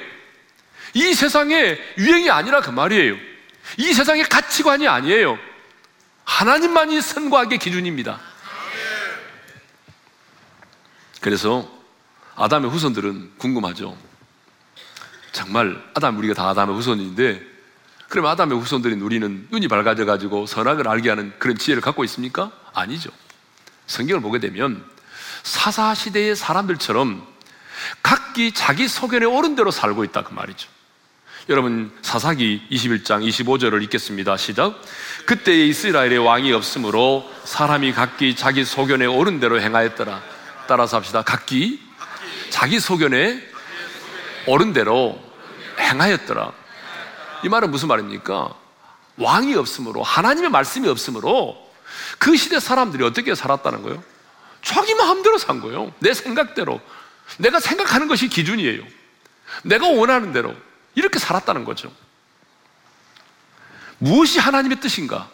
[0.94, 3.18] 이 세상의 유행이 아니라 그 말이에요.
[3.78, 5.38] 이 세상의 가치관이 아니에요.
[6.24, 8.20] 하나님만이 선과 악의 기준입니다.
[11.20, 11.70] 그래서
[12.36, 13.98] 아담의 후손들은 궁금하죠.
[15.34, 17.55] 정말 아담 우리가 다 아담의 후손인데
[18.10, 22.52] 그럼 아담의 후손들인 우리는 눈이 밝아져 가지고 선악을 알게 하는 그런 지혜를 갖고 있습니까?
[22.74, 23.10] 아니죠.
[23.88, 24.84] 성경을 보게 되면
[25.44, 27.26] 사사 시대의 사람들처럼
[28.02, 30.70] 각기 자기 소견에 옳은 대로 살고 있다 그 말이죠.
[31.48, 34.36] 여러분 사사기 21장 25절을 읽겠습니다.
[34.38, 34.82] 시작.
[35.28, 40.22] 그때에 이스라엘의 왕이 없으므로 사람이 각기 자기 소견에 옳은 대로 행하였더라.
[40.68, 41.22] 따라서 합시다.
[41.22, 41.80] 각기
[42.50, 43.44] 자기 소견에
[44.48, 45.22] 옳은 대로
[45.80, 46.52] 행하였더라.
[47.46, 48.56] 이 말은 무슨 말입니까?
[49.18, 51.56] 왕이 없으므로 하나님의 말씀이 없으므로
[52.18, 54.04] 그 시대 사람들이 어떻게 살았다는 거예요?
[54.64, 55.94] 자기 마음대로 산 거예요.
[56.00, 56.82] 내 생각대로.
[57.38, 58.84] 내가 생각하는 것이 기준이에요.
[59.64, 60.56] 내가 원하는 대로
[60.96, 61.94] 이렇게 살았다는 거죠.
[64.00, 65.30] 무엇이 하나님의 뜻인가?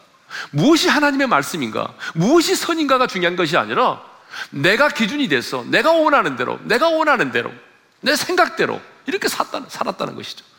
[0.52, 1.94] 무엇이 하나님의 말씀인가?
[2.14, 4.04] 무엇이 선인가가 중요한 것이 아니라
[4.50, 7.54] 내가 기준이 돼서 내가 원하는 대로, 내가 원하는 대로,
[8.02, 10.51] 내 생각대로 이렇게 살았다는, 것이죠.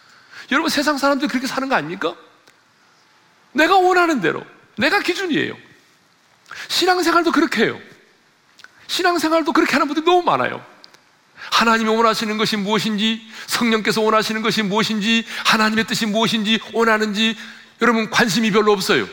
[0.51, 2.15] 여러분 세상 사람들이 그렇게 사는 거 아닙니까?
[3.53, 4.45] 내가 원하는 대로,
[4.77, 5.57] 내가 기준이에요.
[6.69, 7.81] 신앙생활도 그렇게 해요.
[8.87, 10.65] 신앙생활도 그렇게 하는 분들이 너무 많아요.
[11.35, 17.37] 하나님이 원하시는 것이 무엇인지, 성령께서 원하시는 것이 무엇인지, 하나님의 뜻이 무엇인지 원하는지
[17.81, 19.09] 여러분 관심이 별로 없어요.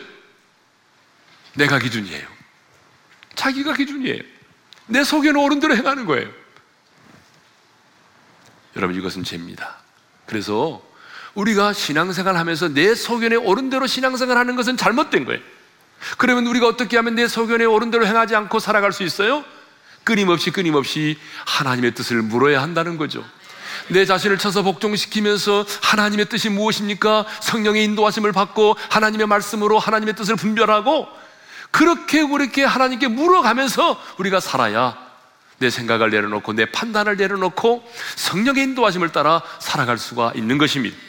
[1.53, 2.27] 내가 기준이에요.
[3.35, 4.21] 자기가 기준이에요.
[4.87, 6.29] 내 속에는 옳은 대로 행하는 거예요.
[8.75, 9.77] 여러분 이것은 죄입니다.
[10.25, 10.81] 그래서
[11.39, 15.39] 우리가 신앙생활 하면서 내 소견에 옳은 대로 신앙생활 하는 것은 잘못된 거예요.
[16.17, 19.43] 그러면 우리가 어떻게 하면 내 소견에 옳은 대로 행하지 않고 살아갈 수 있어요?
[20.03, 23.23] 끊임없이 끊임없이 하나님의 뜻을 물어야 한다는 거죠.
[23.87, 27.25] 내 자신을 쳐서 복종시키면서 하나님의 뜻이 무엇입니까?
[27.41, 31.07] 성령의 인도하심을 받고 하나님의 말씀으로 하나님의 뜻을 분별하고
[31.71, 34.97] 그렇게 그렇게 하나님께 물어가면서 우리가 살아야
[35.59, 37.83] 내 생각을 내려놓고 내 판단을 내려놓고
[38.15, 41.08] 성령의 인도하심을 따라 살아갈 수가 있는 것입니다.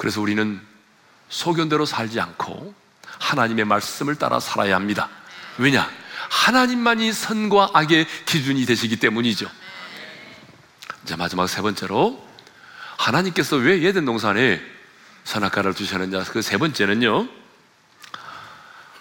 [0.00, 0.58] 그래서 우리는
[1.28, 2.74] 소견대로 살지 않고
[3.18, 5.10] 하나님의 말씀을 따라 살아야 합니다.
[5.58, 5.90] 왜냐?
[6.30, 9.50] 하나님만이 선과 악의 기준이 되시기 때문이죠.
[11.04, 12.26] 자, 마지막 세 번째로
[12.96, 14.62] 하나님께서 왜 예덴 동산에
[15.24, 16.24] 선악과를 두셨느냐?
[16.24, 17.28] 그 세 번째는요.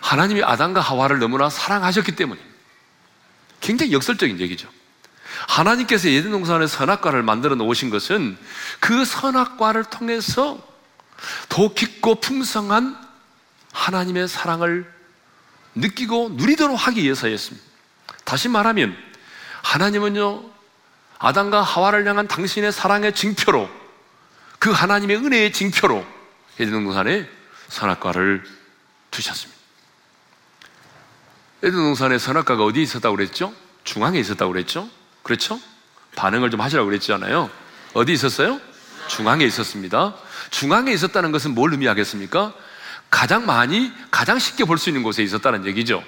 [0.02, 2.42] 하나님이 아담과 하와를 너무나 사랑하셨기 때문에
[3.62, 4.68] 굉장히 역설적인 얘기죠.
[5.48, 8.38] 하나님께서 예덴 동산에 선악과를 만들어 놓으신 것은
[8.82, 10.68] 그 선악과를 통해서
[11.50, 12.98] 더 깊고 풍성한
[13.72, 14.92] 하나님의 사랑을
[15.76, 17.66] 느끼고 누리도록 하기 위해서였습니다.
[18.26, 18.96] 다시 말하면
[19.64, 20.44] 하나님은요
[21.20, 23.70] 아담과 하와를 향한 당신의 사랑의 징표로
[24.58, 26.06] 그 하나님의 은혜의 징표로
[26.60, 27.28] 에덴 동산에
[27.70, 28.44] 선악과를
[29.12, 29.60] 두셨습니다.
[31.64, 33.54] 에덴 동산에 선악과가 어디 있었다고 그랬죠?
[33.84, 34.90] 중앙에 있었다고 그랬죠?
[35.24, 35.60] 그렇죠?
[36.16, 37.50] 반응을 좀 하시라고 그랬잖아요.
[37.94, 38.60] 어디 있었어요?
[39.08, 40.16] 중앙에 있었습니다.
[40.50, 42.54] 중앙에 있었다는 것은 뭘 의미하겠습니까?
[43.10, 46.04] 가장 많이, 가장 쉽게 볼 수 있는 곳에 있었다는 얘기죠.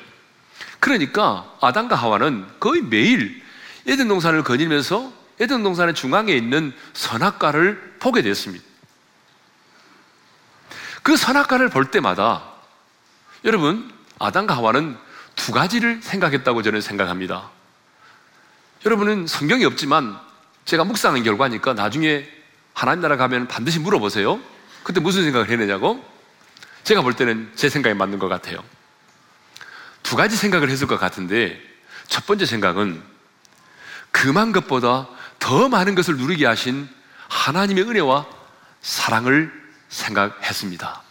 [0.79, 3.41] 그러니까 아담과 하와는 거의 매일
[3.87, 8.63] 에덴 동산을 거닐면서 에덴 동산의 중앙에 있는 선악과를 보게 됐습니다.
[11.03, 12.43] 그 선악과를 볼 때마다
[13.43, 14.97] 여러분 아담과 하와는
[15.35, 17.49] 두 가지를 생각했다고 저는 생각합니다.
[18.85, 20.19] 여러분은 성경이 없지만
[20.65, 22.27] 제가 묵상한 결과니까 나중에
[22.73, 24.39] 하나님 나라 가면 반드시 물어보세요.
[24.83, 26.03] 그때 무슨 생각을 했느냐고?
[26.83, 28.63] 제가 볼 때는 제 생각에 맞는 것 같아요.
[30.03, 31.61] 두 가지 생각을 했을 것 같은데
[32.07, 33.01] 첫 번째 생각은
[34.11, 35.07] 그만 것보다
[35.39, 36.89] 더 많은 것을 누리게 하신
[37.29, 38.27] 하나님의 은혜와
[38.81, 39.51] 사랑을
[39.89, 41.01] 생각했습니다.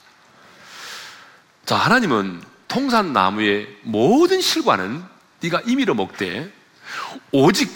[1.64, 5.03] 자, 하나님은 통산 나무의 모든 실과는
[5.40, 6.53] 네가 임의로 먹되
[7.33, 7.70] 오직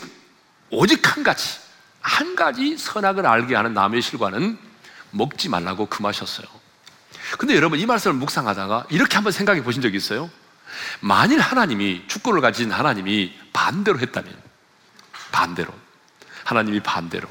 [0.70, 1.58] 오직 한 가지
[2.04, 4.58] 한 가지 선악을 알게 하는 나무의 실과는
[5.10, 6.46] 먹지 말라고 금하셨어요.
[7.38, 10.30] 근데 여러분 이 말씀을 묵상하다가 이렇게 한번 생각해 보신 적 있어요?
[11.00, 14.36] 만일 하나님이 축구를 가진 하나님이 반대로 했다면
[15.32, 15.72] 반대로.
[16.44, 17.26] 하나님이 반대로.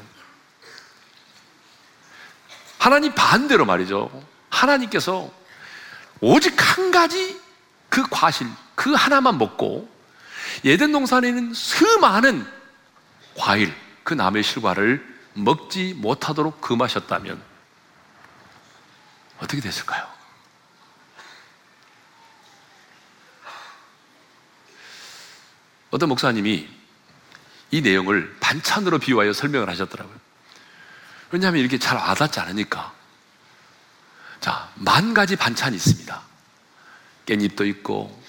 [2.78, 4.10] 하나님 반대로 말이죠.
[4.50, 5.32] 하나님께서
[6.20, 7.40] 오직 한 가지
[7.88, 9.88] 그 과실, 그 하나만 먹고
[10.64, 12.44] 예덴 동산에 있는 수많은
[13.36, 13.72] 과일,
[14.04, 17.42] 그 남의 실과를 먹지 못하도록 금하셨다면
[19.38, 20.06] 어떻게 됐을까요?
[25.90, 26.68] 어떤 목사님이
[27.70, 30.16] 이 내용을 반찬으로 비유하여 설명을 하셨더라고요.
[31.30, 32.92] 왜냐하면 이렇게 잘 와닿지 않으니까.
[34.40, 36.22] 자, 만 가지 반찬이 있습니다.
[37.26, 38.22] 깻잎도 있고,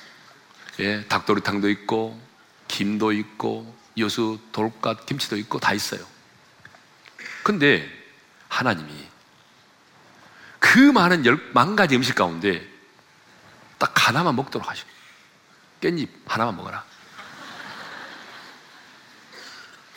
[0.79, 2.19] 예, 닭도리탕도 있고,
[2.67, 6.05] 김도 있고, 여수, 돌갓, 김치도 있고, 다 있어요.
[7.43, 7.89] 근데
[8.49, 9.07] 하나님이
[10.59, 12.67] 그 많은 열, 만 가지 음식 가운데
[13.77, 14.89] 딱 하나만 먹도록 하시고,
[15.81, 16.83] 깻잎 하나만 먹어라.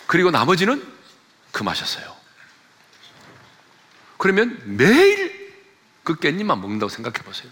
[0.07, 0.85] 그리고 나머지는
[1.53, 2.17] 금하셨어요.
[4.17, 5.55] 그러면 매일
[6.03, 7.51] 그 깻잎만 먹는다고 생각해 보세요.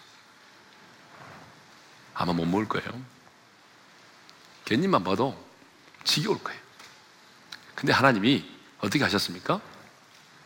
[2.15, 2.89] 아마 못 먹을 거예요.
[4.65, 5.46] 깻잎만 봐도
[6.07, 6.59] 지겨울 거예요.
[7.75, 9.61] 근데 하나님이 어떻게 하셨습니까?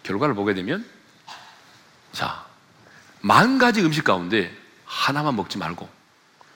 [0.03, 0.85] 결과를 보게 되면
[2.13, 2.45] 자,
[3.21, 4.53] 만 가지 음식 가운데
[4.85, 5.89] 하나만 먹지 말고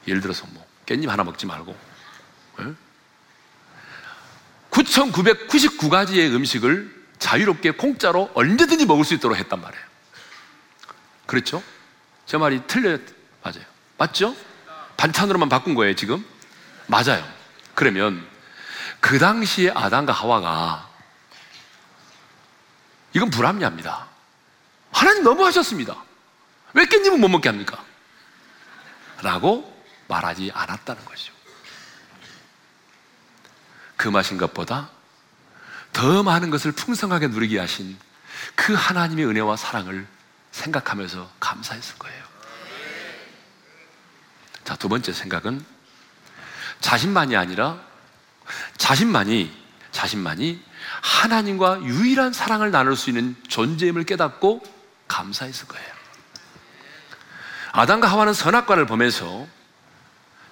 [0.08, 1.94] 예를 들어서 뭐 깻잎 하나 먹지 말고
[4.70, 9.84] 9,999가지의 음식을 자유롭게 공짜로 언제든지 먹을 수 있도록 했단 말이에요.
[11.26, 11.62] 그렇죠?
[12.26, 12.98] 제 말이 틀려요.
[13.42, 13.64] 맞아요.
[13.96, 14.34] 맞죠?
[14.96, 16.24] 반찬으로만 바꾼 거예요, 지금?
[16.86, 17.24] 맞아요.
[17.74, 18.26] 그러면
[19.04, 20.88] 그 당시에 아담과 하와가
[23.12, 24.08] 이건 불합리합니다.
[24.92, 26.02] 하나님 너무 하셨습니다.
[26.72, 27.84] 왜 깻잎은 못 먹게 합니까?
[29.20, 31.34] 라고 말하지 않았다는 것이죠.
[33.98, 34.88] 금하신 것보다
[35.92, 37.98] 더 많은 것을 풍성하게 누리게 하신
[38.54, 40.06] 그 하나님의 은혜와 사랑을
[40.50, 42.24] 생각하면서 감사했을 거예요.
[44.64, 45.62] 자, 두 번째 생각은
[46.80, 47.92] 자신만이 아니라
[48.76, 49.50] 자신만이,
[49.92, 50.62] 자신만이
[51.02, 54.62] 하나님과 유일한 사랑을 나눌 수 있는 존재임을 깨닫고
[55.08, 55.94] 감사했을 거예요.
[57.72, 59.46] 아담과 하와는 선악과를 보면서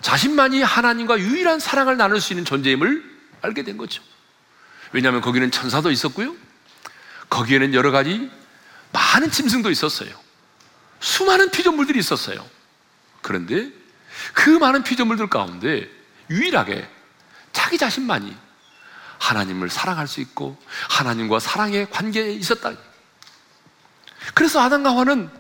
[0.01, 3.05] 자신만이 하나님과 유일한 사랑을 나눌 수 있는 존재임을
[3.43, 4.03] 알게 된 거죠.
[4.93, 6.35] 왜냐하면 거기는 천사도 있었고요.
[7.31, 8.31] 거기에는 여러 가지
[8.93, 10.11] 많은 짐승도 있었어요.
[11.01, 12.45] 수많은 피조물들이 있었어요.
[13.23, 13.71] 그런데
[14.35, 15.89] 그 많은 피조물들 가운데
[16.31, 16.89] 유일하게
[17.53, 18.37] 자기 자신만이
[19.19, 20.59] 하나님을 사랑할 수 있고
[20.91, 22.73] 하나님과 사랑의 관계에 있었다.
[24.35, 25.31] 그래서 아담과 하와는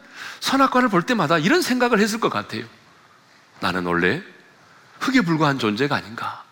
[0.40, 2.64] 선악과를 볼 때마다 이런 생각을 했을 것 같아요.
[3.60, 4.22] 나는 원래
[5.00, 6.44] 흙에 불과한 존재가 아닌가.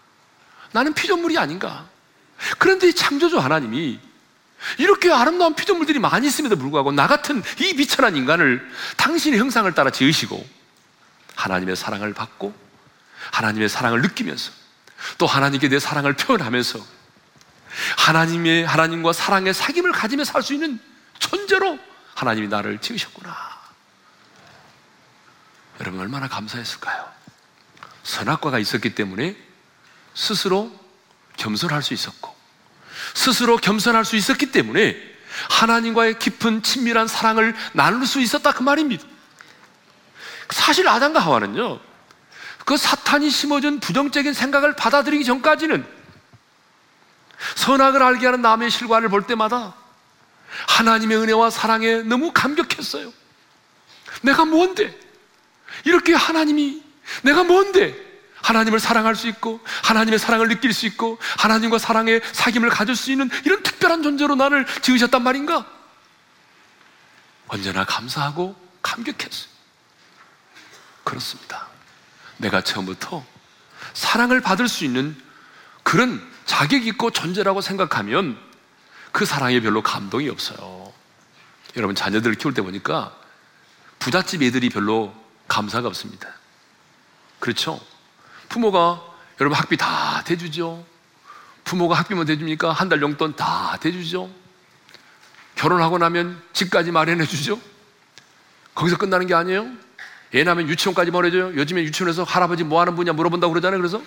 [0.72, 1.86] 나는 피조물이 아닌가.
[2.58, 4.00] 그런데 창조주 하나님이
[4.78, 10.46] 이렇게 아름다운 피조물들이 많이 있음에도 불구하고 나 같은 이 비천한 인간을 당신의 형상을 따라 지으시고
[11.34, 12.54] 하나님의 사랑을 받고
[13.32, 14.52] 하나님의 사랑을 느끼면서
[15.18, 16.78] 또 하나님께 내 사랑을 표현하면서
[17.98, 20.80] 하나님의 하나님과 사랑의 사귐을 가지며 살 수 있는
[21.18, 21.78] 존재로
[22.14, 23.60] 하나님이 나를 지으셨구나.
[25.80, 27.08] 여러분 얼마나 감사했을까요?
[28.02, 29.36] 선악과가 있었기 때문에
[30.14, 30.72] 스스로
[31.36, 32.34] 겸손할 수 있었고,
[33.14, 34.96] 스스로 겸손할 수 있었기 때문에
[35.48, 39.04] 하나님과의 깊은 친밀한 사랑을 나눌 수 있었다 그 말입니다.
[40.50, 41.80] 사실 아담과 하와는요,
[42.64, 45.86] 그 사탄이 심어준 부정적인 생각을 받아들이기 전까지는
[47.56, 49.74] 선악을 알게 하는 남의 실과를 볼 때마다
[50.68, 53.12] 하나님의 은혜와 사랑에 너무 감격했어요.
[54.22, 54.98] 내가 뭔데?
[55.84, 56.82] 이렇게 하나님이
[57.22, 58.10] 내가 뭔데?
[58.42, 63.28] 하나님을 사랑할 수 있고 하나님의 사랑을 느낄 수 있고 하나님과 사랑의 사귐을 가질 수 있는
[63.44, 65.66] 이런 특별한 존재로 나를 지으셨단 말인가?
[67.48, 69.50] 언제나 감사하고 감격했어요.
[71.04, 71.68] 그렇습니다.
[72.40, 73.24] 내가 처음부터
[73.94, 75.16] 사랑을 받을 수 있는
[75.82, 78.38] 그런 자격 있고 존재라고 생각하면
[79.12, 80.92] 그 사랑에 별로 감동이 없어요.
[81.76, 83.14] 여러분 자녀들을 키울 때 보니까
[83.98, 85.14] 부잣집 애들이 별로
[85.48, 86.28] 감사가 없습니다.
[87.38, 87.80] 그렇죠?
[88.48, 89.02] 부모가
[89.40, 90.84] 여러분 학비 다 대주죠.
[91.64, 92.72] 부모가 학비만 대줍니까?
[92.72, 94.30] 한 달 용돈 다 대주죠.
[95.54, 97.60] 결혼하고 나면 집까지 마련해 주죠.
[98.74, 99.66] 거기서 끝나는 게 아니에요.
[100.34, 101.54] 애 나면 유치원까지 보내줘요.
[101.56, 103.80] 요즘에 유치원에서 할아버지 뭐 하는 분이냐 물어본다고 그러잖아요.
[103.80, 104.02] 그래서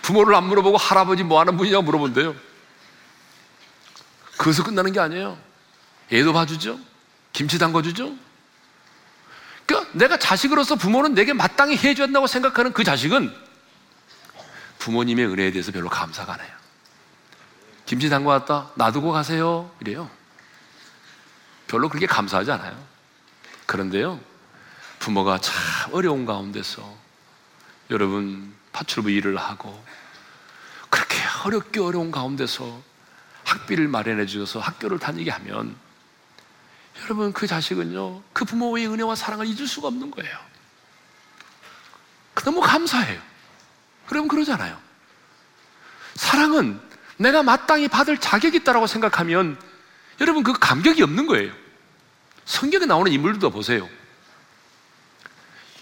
[0.00, 2.34] 부모를 안 물어보고 할아버지 뭐 하는 분이냐 물어본대요.
[4.38, 5.38] 거기서 끝나는 게 아니에요.
[6.10, 6.78] 애도 봐주죠.
[7.32, 8.14] 김치 담궈주죠.
[9.66, 13.32] 그러니까 내가 자식으로서 부모는 내게 마땅히 해줘야 한다고 생각하는 그 자식은
[14.78, 16.50] 부모님의 은혜에 대해서 별로 감사가 안 해요.
[17.86, 18.70] 김치 담궈 왔다.
[18.74, 19.70] 놔두고 가세요.
[19.80, 20.10] 이래요.
[21.68, 22.76] 별로 그렇게 감사하지 않아요.
[23.66, 24.20] 그런데요,
[25.02, 25.54] 부모가 참
[25.90, 26.96] 어려운 가운데서
[27.90, 29.84] 여러분 파출부 일을 하고
[30.88, 32.80] 그렇게 어렵게 어려운 가운데서
[33.42, 35.74] 학비를 마련해 주셔서 학교를 다니게 하면
[37.02, 40.38] 여러분 그 자식은요 그 부모의 은혜와 사랑을 잊을 수가 없는 거예요.
[42.44, 43.20] 너무 감사해요.
[44.06, 44.78] 그러면 그러잖아요.
[46.14, 46.80] 사랑은
[47.16, 49.58] 내가 마땅히 받을 자격이 있다고 생각하면
[50.20, 51.52] 여러분 그 감격이 없는 거예요.
[52.44, 53.88] 성경에 나오는 인물들도 보세요.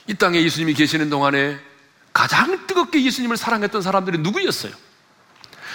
[0.07, 1.61] 이 땅에 예수님이 계시는 동안에
[2.13, 4.73] 가장 뜨겁게 예수님을 사랑했던 사람들이 누구였어요?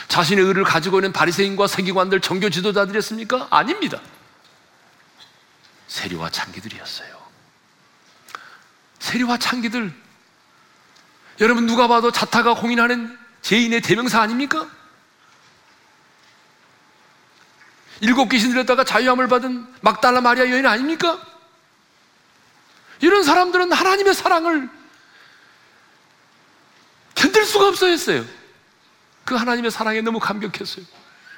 [0.07, 3.47] 자신의 의를 가지고 있는 바리새인과 세기관들, 종교 지도자들이었습니까?
[3.49, 3.99] 아닙니다.
[5.87, 7.15] 세리와 창기들이었어요.
[8.99, 9.93] 세리와 창기들.
[11.41, 14.69] 여러분 누가 봐도 자타가 공인하는 죄인의 대명사 아닙니까?
[18.01, 21.19] 일곱 귀신 들렸다가 자유함을 받은 막달라 마리아 여인 아닙니까?
[23.05, 24.67] 이런 사람들은 하나님의 사랑을
[27.13, 28.25] 견딜 수가 없어 했어요.
[29.23, 30.83] 그 하나님의 사랑에 너무 감격했어요.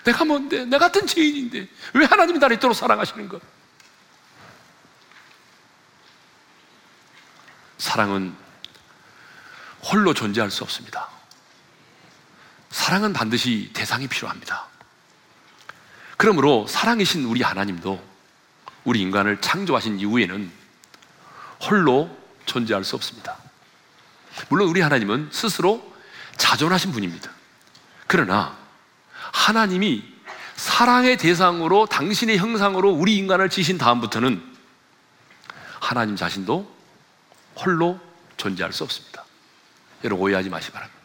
[0.06, 0.64] 내가 뭔데?
[0.64, 3.42] 내 같은 죄인인데 왜 하나님이 나를 이토록 사랑하시는 것?
[7.78, 8.34] 사랑은
[9.92, 11.10] 홀로 존재할 수 없습니다.
[12.70, 14.68] 사랑은 반드시 대상이 필요합니다.
[16.16, 18.02] 그러므로 사랑이신 우리 하나님도
[18.86, 20.57] 우리 인간을 창조하신 이후에는
[21.64, 22.10] 홀로
[22.46, 23.38] 존재할 수 없습니다.
[24.50, 25.94] 물론 우리 하나님은 스스로
[26.38, 27.32] 자존하신 분입니다.
[28.06, 28.58] 그러나
[29.32, 30.04] 하나님이
[30.56, 34.42] 사랑의 대상으로 당신의 형상으로 우리 인간을 지신 다음부터는
[35.80, 36.76] 하나님 자신도
[37.58, 38.00] 홀로
[38.38, 39.24] 존재할 수 없습니다.
[40.04, 40.98] 여러분 오해하지 마시 기 바랍니다.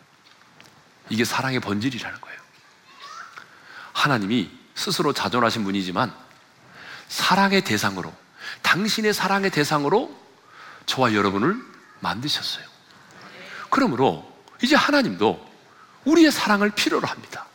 [1.11, 2.41] 이게 사랑의 본질이라는 거예요.
[3.93, 6.15] 하나님이 스스로 자존하신 분이지만
[7.09, 8.13] 사랑의 대상으로
[8.63, 10.22] 당신의 사랑의 대상으로
[10.87, 11.57] 저와 여러분을
[12.01, 12.65] 만드셨어요.
[13.71, 14.31] 그러므로
[14.63, 15.51] 이제 하나님도
[16.05, 17.47] 우리의 사랑을 필요로 합니다.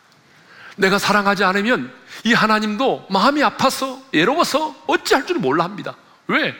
[0.76, 1.92] 내가 사랑하지 않으면
[2.24, 5.96] 이 하나님도 마음이 아파서 외로워서 어찌할 줄 몰라 합니다.
[6.26, 6.54] 왜?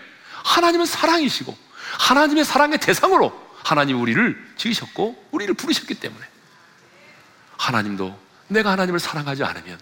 [0.45, 1.57] 하나님은 사랑이시고
[1.99, 6.25] 하나님의 사랑의 대상으로 하나님 우리를 지으셨고 우리를 부르셨기 때문에
[7.57, 9.79] 하나님도 내가 하나님을 사랑하지 않으면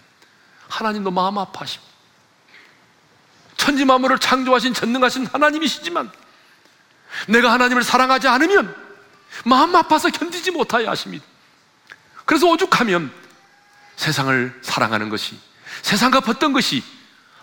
[0.67, 1.83] 하나님도 마음 아파하시고
[3.55, 6.11] 천지 만물을 창조하신 전능하신 하나님이시지만
[7.27, 8.75] 내가 하나님을 사랑하지 않으면
[9.45, 11.25] 마음 아파서 견디지 못하여 하십니다.
[12.25, 13.11] 그래서 오죽하면
[13.95, 15.39] 세상을 사랑하는 것이
[15.81, 16.83] 세상과 벗던 것이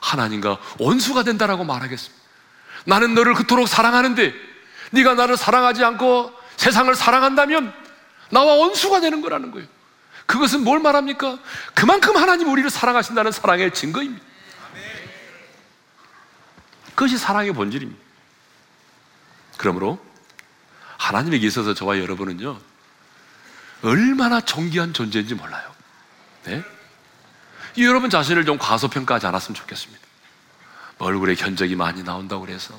[0.01, 2.23] 하나님과 원수가 된다라고 말하겠습니다.
[2.87, 4.35] 나는 너를 그토록 사랑하는데
[4.91, 7.73] 네가 나를 사랑하지 않고 세상을 사랑한다면
[8.31, 9.67] 나와 원수가 되는 거라는 거예요.
[10.27, 11.39] 그것은 뭘 말합니까?
[11.75, 14.25] 그만큼 하나님 우리를 사랑하신다는 사랑의 증거입니다.
[16.95, 18.04] 그것이 사랑의 본질입니다.
[19.57, 19.99] 그러므로
[20.99, 22.59] 하나님에게 있어서 저와 여러분은요,
[23.83, 25.71] 얼마나 존귀한 존재인지 몰라요.
[26.45, 26.63] 네?
[27.79, 30.03] 여러분 자신을 좀 과소평가하지 않았으면 좋겠습니다.
[30.99, 32.75] 얼굴에 견적이 많이 나온다고 그래서,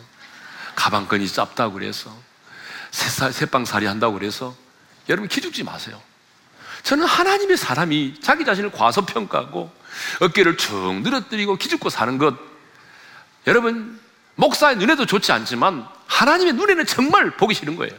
[0.76, 2.15] 가방끈이 짧다고 그래서,
[2.91, 4.55] 새빵살이 한다고 그래서,
[5.09, 6.01] 여러분 기죽지 마세요.
[6.84, 9.71] 저는 하나님의 사람이 자기 자신을 과소평가하고
[10.21, 12.36] 어깨를 축 늘어뜨리고 기죽고 사는 것,
[13.47, 13.99] 여러분,
[14.36, 17.93] 목사의 눈에도 좋지 않지만 하나님의 눈에는 정말 보기 싫은 거예요.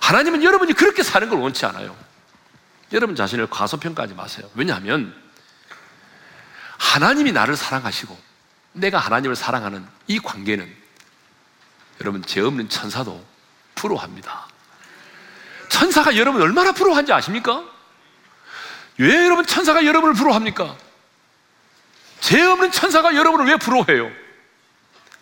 [0.00, 1.96] 하나님은 여러분이 그렇게 사는 걸 원치 않아요.
[2.92, 4.48] 여러분 자신을 과소평가하지 마세요.
[4.54, 5.14] 왜냐하면
[6.78, 8.18] 하나님이 나를 사랑하시고
[8.72, 10.74] 내가 하나님을 사랑하는 이 관계는
[12.00, 13.24] 여러분 죄 없는 천사도
[13.74, 14.46] 부러워합니다.
[15.68, 17.64] 천사가 여러분 얼마나 부러워한지 아십니까?
[18.98, 20.76] 왜 여러분 천사가 여러분을 부러워합니까?
[22.20, 24.10] 죄 없는 천사가 여러분을 왜 부러워해요?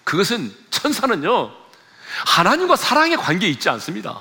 [0.05, 0.55] 그것은
[0.93, 1.53] 천사는요
[2.27, 4.21] 하나님과 사랑의 관계에 있지 않습니다.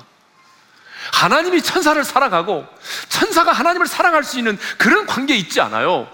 [1.12, 2.66] 하나님이 천사를 사랑하고
[3.08, 6.10] 천사가 하나님을 사랑할 수 있는 그런 관계에 있지 않아요.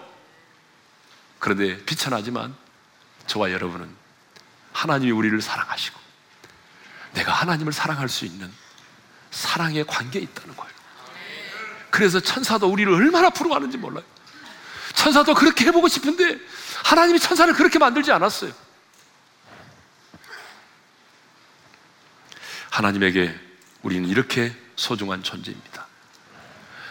[1.39, 2.55] 그런데 비천하지만
[3.27, 3.89] 저와 여러분은
[4.73, 5.99] 하나님이 우리를 사랑하시고
[7.15, 8.53] 내가 하나님을 사랑할 수 있는
[9.31, 10.73] 사랑의 관계에 있다는 거예요.
[11.91, 14.05] 그래서 천사도 우리를 얼마나 부러워하는지 몰라요.
[14.95, 16.39] 천사도 그렇게 해보고 싶은데
[16.85, 18.53] 하나님이 천사를 그렇게 만들지 않았어요.
[22.73, 23.39] 하나님에게
[23.83, 25.87] 우리는 이렇게 소중한 존재입니다.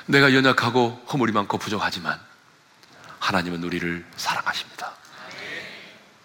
[0.05, 2.19] 내가 연약하고 허물이 많고 부족하지만
[3.19, 4.93] 하나님은 우리를 사랑하십니다.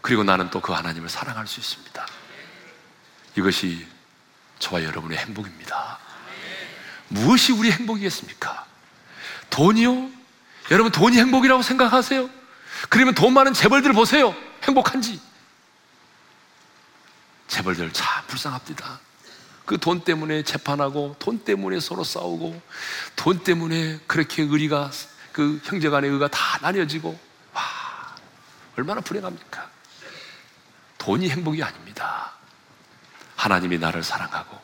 [0.03, 2.07] 그리고 나는 또 그 하나님을 사랑할 수 있습니다.
[3.37, 3.87] 이것이
[4.59, 5.99] 저와 여러분의 행복입니다.
[7.09, 8.67] 무엇이 우리 행복이겠습니까?
[9.49, 10.11] 돈이요?
[10.71, 12.29] 여러분 돈이 행복이라고 생각하세요?
[12.91, 14.35] 그러면 돈 많은 재벌들 보세요.
[14.65, 15.19] 행복한지.
[17.49, 19.06] 재벌들 참 불쌍합니다.
[19.67, 22.63] 그 돈 때문에 재판하고 돈 때문에 서로 싸우고
[23.17, 24.93] 돈 때문에 그렇게 의리가
[25.33, 27.19] 그 형제 간의 의가 다 나뉘어지고
[27.53, 27.63] 와
[28.77, 29.69] 얼마나 불행합니까?
[30.99, 32.33] 돈이 행복이 아닙니다.
[33.35, 34.59] 하나님이 나를 사랑하고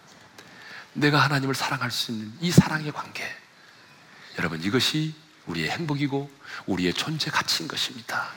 [0.94, 3.24] 내가 하나님을 사랑할 수 있는 이 사랑의 관계
[4.38, 5.14] 여러분 이것이
[5.46, 6.30] 우리의 행복이고
[6.66, 8.28] 우리의 존재 가치인 것입니다.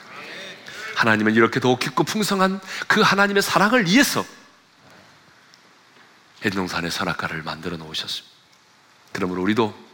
[0.96, 4.26] 하나님은 이렇게 더 깊고 풍성한 그 하나님의 사랑을 위해서
[6.46, 8.36] 에덴동산에 선악과를 만들어 놓으셨습니다.
[9.12, 9.86] 그러므로 우리도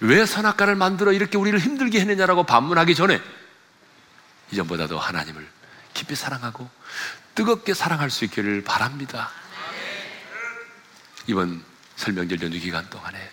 [0.00, 3.20] 왜 선악과를 만들어 이렇게 우리를 힘들게 했느냐라고 반문하기 전에
[4.50, 5.46] 이전보다도 하나님을
[5.92, 6.68] 깊이 사랑하고
[7.34, 9.30] 뜨겁게 사랑할 수 있기를 바랍니다.
[11.26, 11.62] 이번
[11.96, 13.30] 설명절 연주 기간 동안에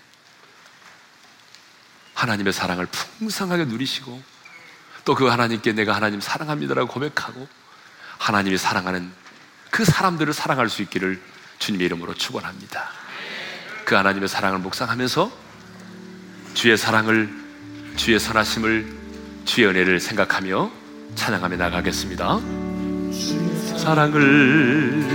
[2.13, 4.21] 하나님의 사랑을 풍성하게 누리시고
[5.05, 7.47] 또 그 하나님께 내가 하나님 사랑합니다라고 고백하고
[8.19, 9.11] 하나님이 사랑하는
[9.71, 11.19] 그 사람들을 사랑할 수 있기를
[11.62, 12.89] 주님의 이름으로 축원합니다.
[13.86, 15.32] 그 하나님의 사랑을 묵상하면서
[16.55, 17.30] 주의 사랑을
[17.95, 18.99] 주의 선하심을
[19.45, 20.72] 주의 은혜를 생각하며
[21.16, 22.39] 찬양하며 나가겠습니다.
[23.78, 25.05] 사랑을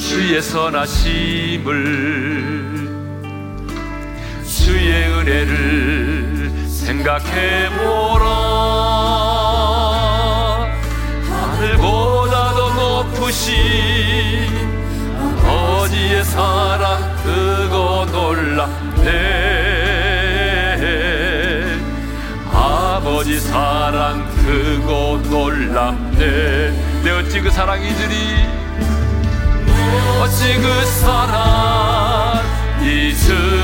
[0.00, 1.64] 주의 선하심을
[4.46, 8.24] 주의 은혜를 생각해 보라
[11.28, 14.43] 하늘보다도 높으신
[15.94, 19.10] 아버지의 사랑 크고 놀랍네.
[22.52, 27.02] 아버지 사랑 크고 놀랍네.
[27.04, 28.14] 내 어찌 그 사랑이 주리
[30.20, 32.42] 어찌 그 사랑?
[32.82, 33.63] 잊으리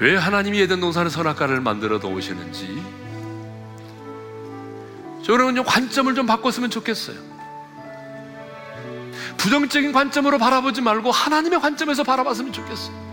[0.00, 2.82] 왜 하나님이 에덴 동산의 선악과를 만들어 놓으시는지
[5.22, 7.18] 저는 좀 관점을 좀 바꿨으면 좋겠어요.
[9.36, 13.10] 부정적인 관점으로 바라보지 말고 하나님의 관점에서 바라봤으면 좋겠어요.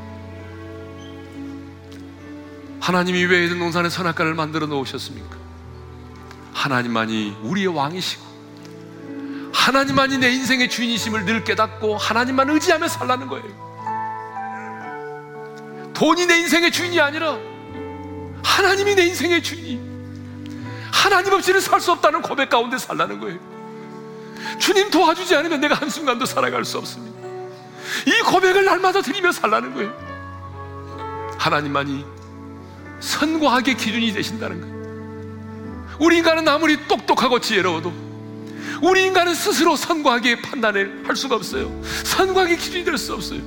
[2.80, 5.36] 하나님이 왜 에덴 동산의 선악과를 만들어 놓으셨습니까?
[6.54, 8.26] 하나님만이 우리의 왕이시고
[9.54, 13.66] 하나님만이 내 인생의 주인이심을 늘 깨닫고 하나님만 의지하며 살라는 거예요.
[15.98, 17.39] 돈이 내 인생의 주인이 아니라
[18.43, 19.82] 하나님이 내 인생의 주인이.
[20.91, 23.39] 하나님 없이는 살 수 없다는 고백 가운데 살라는 거예요.
[24.60, 27.28] 주님 도와주지 않으면 내가 한순간도 살아갈 수 없습니다.
[28.06, 31.36] 이 고백을 날마다 드리며 살라는 거예요.
[31.39, 32.06] 하나님만이
[33.00, 35.98] 선과하게 기준이 되신다는 거예요.
[36.00, 38.07] 우리 인간은 아무리 똑똑하고 지혜로워도
[38.82, 41.71] 우리 인간은 스스로 선과하게 판단을 할 수가 없어요.
[42.03, 43.39] 선과하게 기준이 될 수 없어요.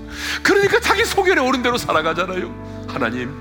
[0.43, 2.87] 그러니까 자기 소견에 오른 대로 살아가잖아요.
[2.89, 3.35] 하나님,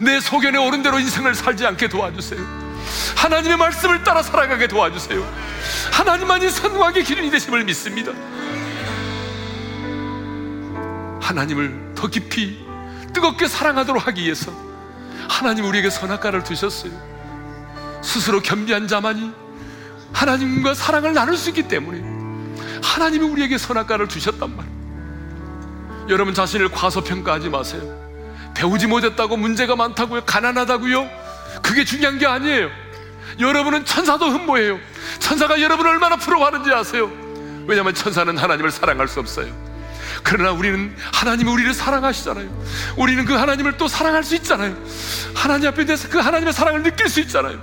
[0.00, 2.40] 내 소견에 오른 대로 인생을 살지 않게 도와주세요.
[3.16, 5.24] 하나님의 말씀을 따라 살아가게 도와주세요.
[5.92, 8.12] 하나님만이 선과하게 기준이 되심을 믿습니다.
[11.20, 12.58] 하나님을 더 깊이
[13.12, 14.52] 뜨겁게 사랑하도록 하기 위해서
[15.28, 16.92] 하나님 우리에게 선악과를 두셨어요.
[18.02, 19.32] 스스로 겸비한 자만이
[20.14, 22.02] 하나님과 사랑을 나눌 수 있기 때문에
[22.82, 24.74] 하나님이 우리에게 선악과를 주셨단 말이에요.
[26.08, 27.82] 여러분 자신을 과소평가하지 마세요.
[28.54, 30.24] 배우지 못했다고 문제가 많다고요?
[30.24, 31.08] 가난하다고요?
[31.62, 32.70] 그게 중요한 게 아니에요.
[33.40, 34.78] 여러분은 천사도 흠모해요.
[35.18, 37.10] 천사가 여러분을 얼마나 부러워하는지 아세요?
[37.66, 39.46] 왜냐하면 천사는 하나님을 사랑할 수 없어요.
[40.22, 42.48] 그러나 우리는 하나님이 우리를 사랑하시잖아요.
[42.96, 44.76] 우리는 그 하나님을 또 사랑할 수 있잖아요.
[45.34, 47.60] 하나님 앞에 대해서 그 하나님의 사랑을 느낄 수 있잖아요.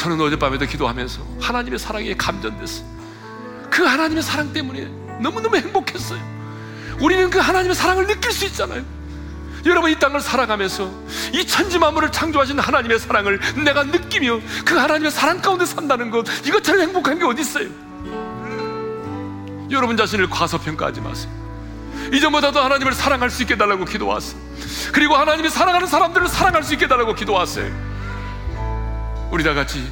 [0.00, 2.86] 저는 어젯밤에도 기도하면서 하나님의 사랑에 감전됐어요.
[3.68, 4.88] 그 하나님의 사랑 때문에
[5.20, 6.18] 너무너무 행복했어요.
[7.02, 8.82] 우리는 그 하나님의 사랑을 느낄 수 있잖아요.
[9.66, 10.90] 여러분 이 땅을 살아가면서
[11.34, 16.80] 이 천지 만물을 창조하신 하나님의 사랑을 내가 느끼며 그 하나님의 사랑 가운데 산다는 것 이것처럼
[16.80, 17.68] 행복한 게 어디 있어요?
[19.70, 21.30] 여러분 자신을 과소평가하지 마세요.
[22.10, 24.40] 이전보다도 하나님을 사랑할 수 있게 달라고 기도하세요.
[24.92, 27.89] 그리고 하나님이 사랑하는 사람들을 사랑할 수 있게 달라고 기도하세요.
[29.30, 29.88] 우리 다 같이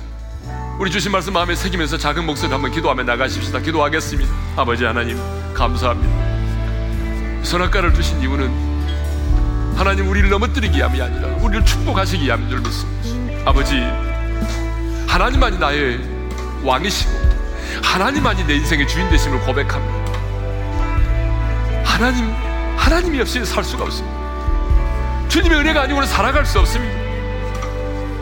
[0.79, 3.61] 우리 주신 말씀 마음에 새기면서 작은 목소리 한번 기도하며 나가십시다.
[3.61, 4.33] 기도하겠습니다.
[4.57, 5.17] 아버지 하나님
[5.55, 7.45] 감사합니다.
[7.45, 13.51] 선악과를 주신 이유는 하나님 우리를 넘어뜨리기 위함이 아니라 우리를 축복하시기 위함인 줄 믿습니다.
[13.51, 13.81] 아버지
[15.07, 16.01] 하나님만이 나의
[16.65, 17.11] 왕이시고
[17.83, 20.09] 하나님만이 내 인생의 주인 되심을 고백합니다.
[21.85, 22.33] 하나님
[22.77, 24.19] 하나님이 없이 살 수가 없습니다.
[25.29, 26.98] 주님의 은혜가 아니고는 살아갈 수 없습니다.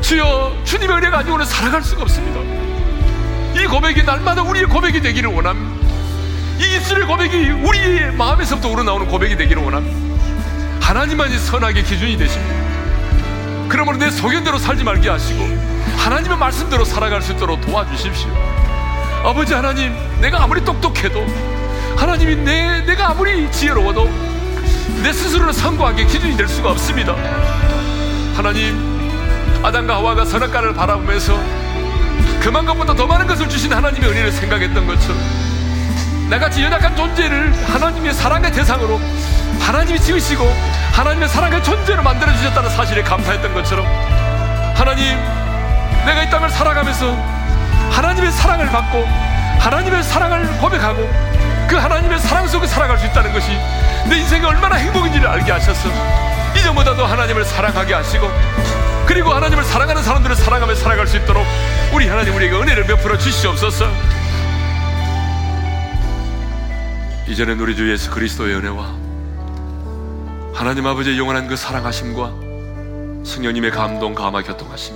[0.07, 2.39] 주여 주님의 은혜가 아니고는 살아갈 수가 없습니다.
[3.61, 5.85] 이 고백이 날마다 우리의 고백이 되기를 원합니다.
[6.61, 9.99] 이 입술의 고백이 우리의 마음에서부터 우러나오는 고백이 되기를 원합니다.
[10.81, 12.55] 하나님만이 선악의 기준이 되십니다.
[13.69, 15.43] 그러므로 내 소견대로 살지 말게 하시고
[15.97, 18.31] 하나님의 말씀대로 살아갈 수 있도록 도와주십시오.
[19.25, 21.27] 아버지 하나님, 내가 아무리 똑똑해도
[21.97, 24.09] 하나님이 내, 내가 아무리 지혜로워도
[25.03, 27.17] 내 스스로는 성공하게 기준이 될 수가 없습니다.
[28.37, 28.96] 하나님,
[29.67, 31.37] 아담과 하와가 선악과를 바라보면서
[32.41, 35.21] 그만 것보다 더 많은 것을 주신 하나님의 은혜를 생각했던 것처럼
[36.31, 39.01] 나같이 연약한 존재를 하나님의 사랑의 대상으로
[39.59, 40.45] 하나님이 지으시고
[40.93, 43.85] 하나님의 사랑의 존재로 만들어 주셨다는 사실에 감사했던 것처럼
[44.77, 45.19] 하나님
[46.05, 47.13] 내가 이 땅을 살아가면서
[47.91, 49.05] 하나님의 사랑을 받고
[49.59, 51.11] 하나님의 사랑을 고백하고
[51.67, 53.49] 그 하나님의 사랑 속에 살아갈 수 있다는 것이
[54.09, 55.89] 내 인생이 얼마나 행복인지를 알게 하셔서
[56.57, 61.45] 이전보다도 하나님을 사랑하게 하시고 그리고 하나님을 사랑하는 사람들을 사랑하며 살아갈 수 있도록
[61.95, 63.87] 우리 하나님 우리에게 은혜를 베풀어 주시옵소서.
[67.29, 68.95] 이제는 우리 주 예수 그리스도의 은혜와
[70.55, 72.33] 하나님 아버지의 영원한 그 사랑하심과
[73.25, 74.95] 성령님의 감동, 감화, 교통하심.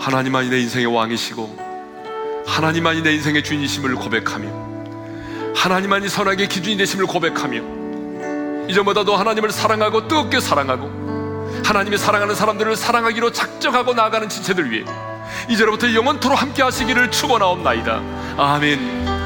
[0.00, 4.68] 하나님만이 내 인생의 왕이시고 하나님만이 내 인생의 주인이심을 고백하며
[5.54, 10.97] 하나님만이 선악의 기준이 되심을 고백하며 이전보다도 하나님을 사랑하고 뜨겁게 사랑하고
[11.68, 14.84] 하나님이 사랑하는 사람들을 사랑하기로 작정하고 나아가는 지체들 위해
[15.50, 18.00] 이제로부터 영원토록 함께 하시기를 축원하옵나이다.
[18.38, 19.17] 아멘.